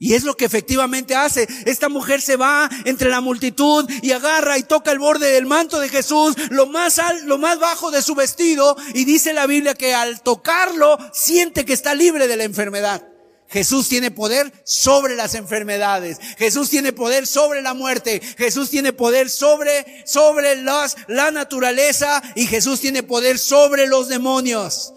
[0.02, 1.46] Y es lo que efectivamente hace.
[1.66, 5.78] Esta mujer se va entre la multitud y agarra y toca el borde del manto
[5.80, 9.74] de Jesús, lo más al, lo más bajo de su vestido, y dice la Biblia
[9.74, 13.06] que al tocarlo siente que está libre de la enfermedad.
[13.50, 16.20] Jesús tiene poder sobre las enfermedades.
[16.38, 18.22] Jesús tiene poder sobre la muerte.
[18.38, 24.94] Jesús tiene poder sobre, sobre las, la naturaleza y Jesús tiene poder sobre los demonios.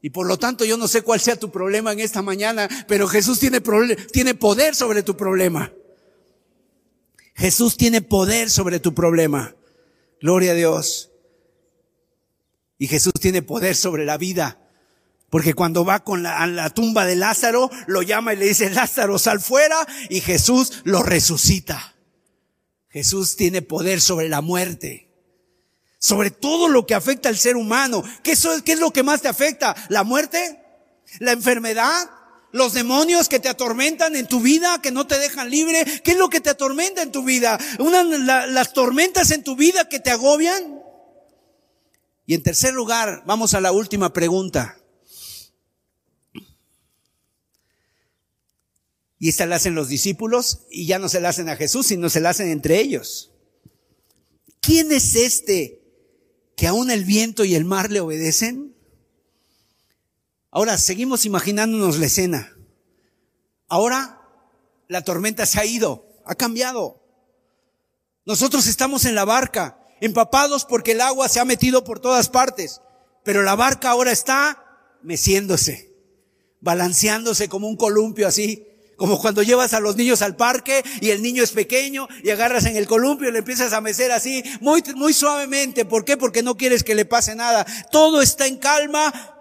[0.00, 3.08] Y por lo tanto yo no sé cuál sea tu problema en esta mañana, pero
[3.08, 3.60] Jesús tiene,
[4.12, 5.72] tiene poder sobre tu problema.
[7.34, 9.54] Jesús tiene poder sobre tu problema.
[10.20, 11.10] Gloria a Dios.
[12.78, 14.60] Y Jesús tiene poder sobre la vida.
[15.30, 18.70] Porque cuando va con la, a la tumba de Lázaro, lo llama y le dice,
[18.70, 19.76] Lázaro, sal fuera,
[20.08, 21.94] y Jesús lo resucita.
[22.88, 25.07] Jesús tiene poder sobre la muerte,
[25.98, 28.02] sobre todo lo que afecta al ser humano.
[28.22, 28.34] ¿Qué,
[28.64, 29.74] ¿Qué es lo que más te afecta?
[29.88, 30.62] ¿La muerte?
[31.18, 32.10] ¿La enfermedad?
[32.52, 35.84] ¿Los demonios que te atormentan en tu vida, que no te dejan libre?
[36.02, 37.58] ¿Qué es lo que te atormenta en tu vida?
[38.48, 40.82] Las tormentas en tu vida que te agobian.
[42.26, 44.78] Y en tercer lugar, vamos a la última pregunta.
[49.18, 52.08] Y esta la hacen los discípulos y ya no se la hacen a Jesús, sino
[52.08, 53.32] se la hacen entre ellos.
[54.60, 55.77] ¿Quién es este
[56.58, 58.74] que aún el viento y el mar le obedecen?
[60.50, 62.52] Ahora seguimos imaginándonos la escena.
[63.68, 64.20] Ahora
[64.88, 67.00] la tormenta se ha ido, ha cambiado.
[68.26, 72.80] Nosotros estamos en la barca, empapados porque el agua se ha metido por todas partes,
[73.22, 75.94] pero la barca ahora está meciéndose,
[76.60, 78.66] balanceándose como un columpio así,
[78.98, 82.66] como cuando llevas a los niños al parque y el niño es pequeño y agarras
[82.66, 85.84] en el columpio y le empiezas a mecer así, muy, muy suavemente.
[85.84, 86.16] ¿Por qué?
[86.16, 87.64] Porque no quieres que le pase nada.
[87.92, 89.36] Todo está en calma.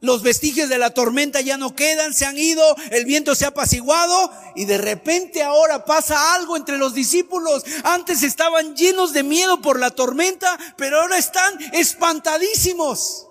[0.00, 3.48] Los vestigios de la tormenta ya no quedan, se han ido, el viento se ha
[3.48, 7.64] apaciguado y de repente ahora pasa algo entre los discípulos.
[7.82, 13.26] Antes estaban llenos de miedo por la tormenta, pero ahora están espantadísimos.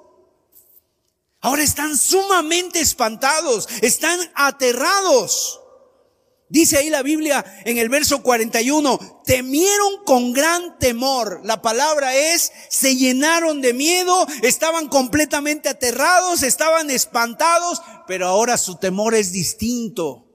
[1.39, 5.61] Ahora están sumamente espantados, están aterrados.
[6.52, 11.39] Dice ahí la Biblia en el verso 41, temieron con gran temor.
[11.45, 18.76] La palabra es, se llenaron de miedo, estaban completamente aterrados, estaban espantados, pero ahora su
[18.76, 20.28] temor es distinto.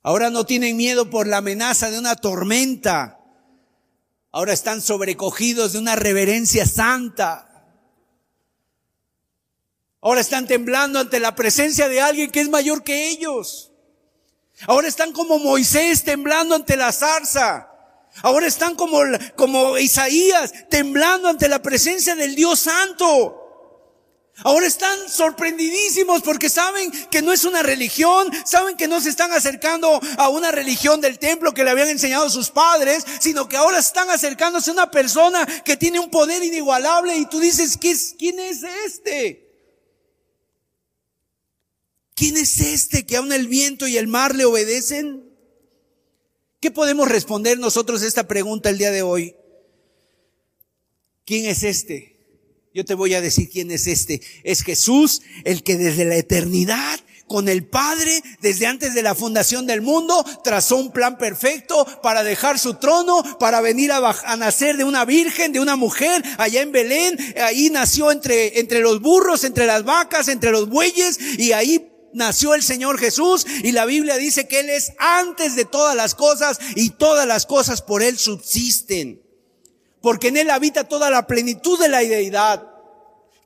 [0.00, 3.18] Ahora no tienen miedo por la amenaza de una tormenta.
[4.30, 7.66] Ahora están sobrecogidos de una reverencia santa.
[10.00, 13.69] Ahora están temblando ante la presencia de alguien que es mayor que ellos.
[14.66, 17.68] Ahora están como Moisés temblando ante la zarza.
[18.22, 19.00] Ahora están como,
[19.36, 23.36] como Isaías temblando ante la presencia del Dios Santo.
[24.42, 29.32] Ahora están sorprendidísimos porque saben que no es una religión, saben que no se están
[29.32, 33.78] acercando a una religión del templo que le habían enseñado sus padres, sino que ahora
[33.78, 38.62] están acercándose a una persona que tiene un poder inigualable y tú dices, ¿quién es
[38.86, 39.49] este?
[42.20, 45.24] ¿Quién es este que aún el viento y el mar le obedecen?
[46.60, 49.36] ¿Qué podemos responder nosotros a esta pregunta el día de hoy?
[51.24, 52.18] ¿Quién es este?
[52.74, 54.20] Yo te voy a decir quién es este.
[54.44, 59.66] Es Jesús, el que desde la eternidad con el Padre, desde antes de la fundación
[59.66, 64.76] del mundo, trazó un plan perfecto para dejar su trono, para venir a, a, nacer
[64.76, 67.16] de una virgen, de una mujer, allá en Belén.
[67.40, 72.54] Ahí nació entre, entre los burros, entre las vacas, entre los bueyes, y ahí nació
[72.54, 76.58] el Señor Jesús y la Biblia dice que Él es antes de todas las cosas
[76.76, 79.22] y todas las cosas por Él subsisten.
[80.00, 82.70] Porque en Él habita toda la plenitud de la deidad.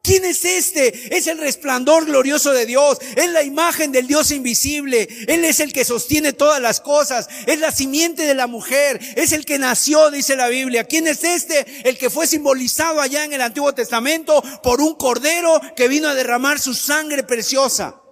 [0.05, 1.17] ¿Quién es este?
[1.17, 2.99] Es el resplandor glorioso de Dios.
[3.17, 5.09] Es la imagen del Dios invisible.
[5.29, 7.27] Él es el que sostiene todas las cosas.
[7.47, 9.01] Es la simiente de la mujer.
[9.17, 10.85] Es el que nació, dice la Biblia.
[10.85, 11.89] ¿Quién es este?
[11.89, 16.15] El que fue simbolizado allá en el Antiguo Testamento por un cordero que vino a
[16.15, 18.04] derramar su sangre preciosa.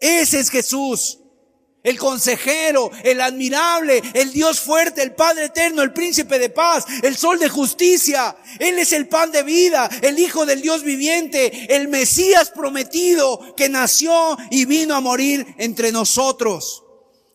[0.00, 1.18] Ese es Jesús.
[1.82, 7.16] El consejero, el admirable, el Dios fuerte, el Padre eterno, el príncipe de paz, el
[7.16, 8.36] sol de justicia.
[8.58, 13.70] Él es el pan de vida, el Hijo del Dios viviente, el Mesías prometido que
[13.70, 16.84] nació y vino a morir entre nosotros.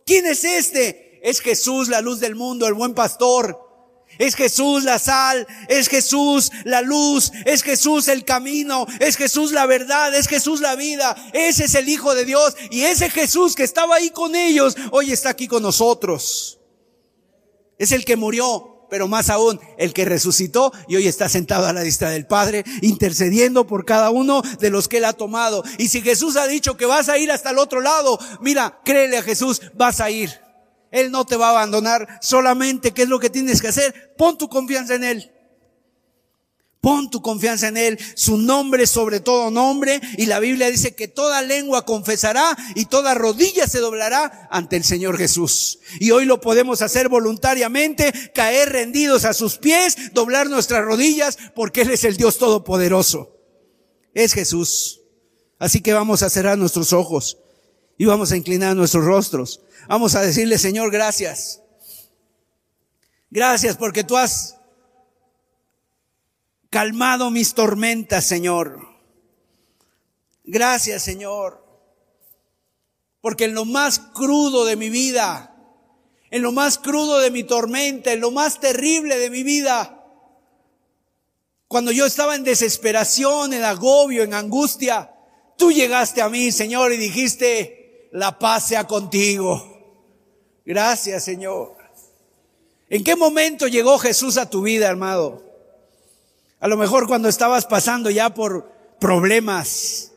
[0.05, 1.19] ¿Quién es este?
[1.23, 3.64] Es Jesús, la luz del mundo, el buen pastor.
[4.17, 9.65] Es Jesús la sal, es Jesús la luz, es Jesús el camino, es Jesús la
[9.65, 11.15] verdad, es Jesús la vida.
[11.33, 15.11] Ese es el Hijo de Dios y ese Jesús que estaba ahí con ellos, hoy
[15.11, 16.59] está aquí con nosotros.
[17.77, 21.73] Es el que murió, pero más aún, el que resucitó y hoy está sentado a
[21.73, 25.63] la vista del Padre, intercediendo por cada uno de los que él ha tomado.
[25.77, 29.17] Y si Jesús ha dicho que vas a ir hasta el otro lado, mira, créele
[29.17, 30.44] a Jesús, vas a ir.
[30.95, 32.19] Él no te va a abandonar.
[32.21, 34.15] Solamente, ¿qué es lo que tienes que hacer?
[34.17, 35.31] Pon tu confianza en Él.
[36.79, 41.07] Pon tu confianza en Él, su nombre sobre todo nombre, y la Biblia dice que
[41.07, 45.79] toda lengua confesará y toda rodilla se doblará ante el Señor Jesús.
[45.99, 51.81] Y hoy lo podemos hacer voluntariamente, caer rendidos a sus pies, doblar nuestras rodillas, porque
[51.81, 53.35] Él es el Dios Todopoderoso.
[54.13, 55.01] es Jesús.
[55.57, 57.39] Así que vamos a cerrar nuestros ojos
[57.97, 59.61] y vamos a inclinar nuestros rostros.
[59.87, 61.61] Vamos a decirle, Señor, gracias.
[63.29, 64.57] Gracias porque tú has
[66.69, 68.87] calmado mis tormentas, Señor.
[70.43, 71.63] Gracias, Señor.
[73.21, 75.55] Porque en lo más crudo de mi vida,
[76.31, 80.03] en lo más crudo de mi tormenta, en lo más terrible de mi vida,
[81.67, 85.11] cuando yo estaba en desesperación, en agobio, en angustia,
[85.57, 89.74] tú llegaste a mí, Señor, y dijiste, la paz sea contigo.
[90.65, 91.75] Gracias, Señor.
[92.89, 95.41] ¿En qué momento llegó Jesús a tu vida, hermano?
[96.59, 100.11] A lo mejor cuando estabas pasando ya por problemas,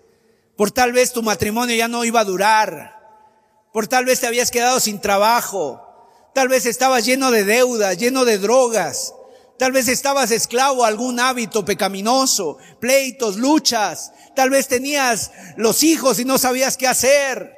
[0.56, 2.98] por tal vez tu matrimonio ya no iba a durar,
[3.74, 5.82] por tal vez te habías quedado sin trabajo,
[6.34, 9.14] tal vez estabas lleno de deudas, lleno de drogas,
[9.58, 16.18] tal vez estabas esclavo a algún hábito pecaminoso, pleitos, luchas, tal vez tenías los hijos
[16.18, 17.57] y no sabías qué hacer.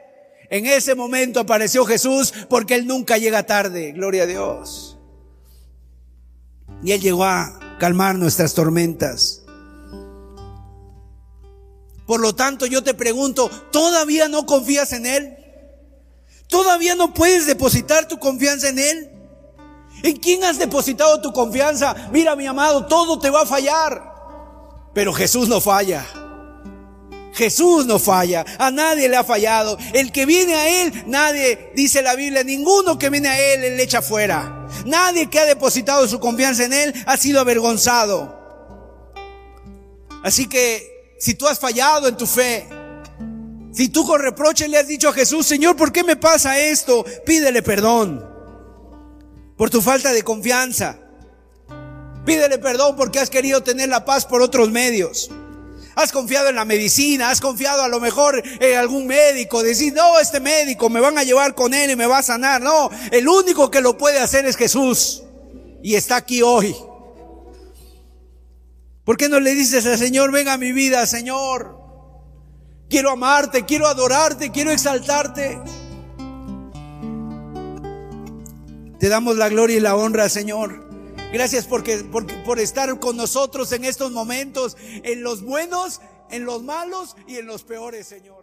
[0.51, 4.99] En ese momento apareció Jesús porque Él nunca llega tarde, gloria a Dios.
[6.83, 9.43] Y Él llegó a calmar nuestras tormentas.
[12.05, 15.37] Por lo tanto, yo te pregunto, ¿todavía no confías en Él?
[16.49, 19.11] ¿Todavía no puedes depositar tu confianza en Él?
[20.03, 21.95] ¿En quién has depositado tu confianza?
[22.11, 24.03] Mira, mi amado, todo te va a fallar.
[24.93, 26.05] Pero Jesús no falla.
[27.33, 29.79] Jesús no falla, a nadie le ha fallado.
[29.93, 33.83] El que viene a Él, nadie, dice la Biblia, ninguno que viene a Él, le
[33.83, 34.69] echa fuera.
[34.85, 38.39] Nadie que ha depositado su confianza en Él ha sido avergonzado.
[40.23, 42.69] Así que, si tú has fallado en tu fe,
[43.73, 47.05] si tú con reproche le has dicho a Jesús, Señor, ¿por qué me pasa esto?
[47.25, 48.29] Pídele perdón
[49.57, 50.99] por tu falta de confianza.
[52.25, 55.31] Pídele perdón porque has querido tener la paz por otros medios.
[55.95, 60.19] Has confiado en la medicina, has confiado a lo mejor en algún médico, decir, no,
[60.19, 62.61] este médico me van a llevar con él y me va a sanar.
[62.61, 65.23] No, el único que lo puede hacer es Jesús.
[65.83, 66.77] Y está aquí hoy.
[69.05, 71.79] ¿Por qué no le dices al Señor, venga a mi vida, Señor?
[72.89, 75.59] Quiero amarte, quiero adorarte, quiero exaltarte.
[78.99, 80.90] Te damos la gloria y la honra, Señor.
[81.33, 86.01] Gracias porque, por estar con nosotros en estos momentos, en los buenos,
[86.31, 88.40] en los malos y en los peores, Señor.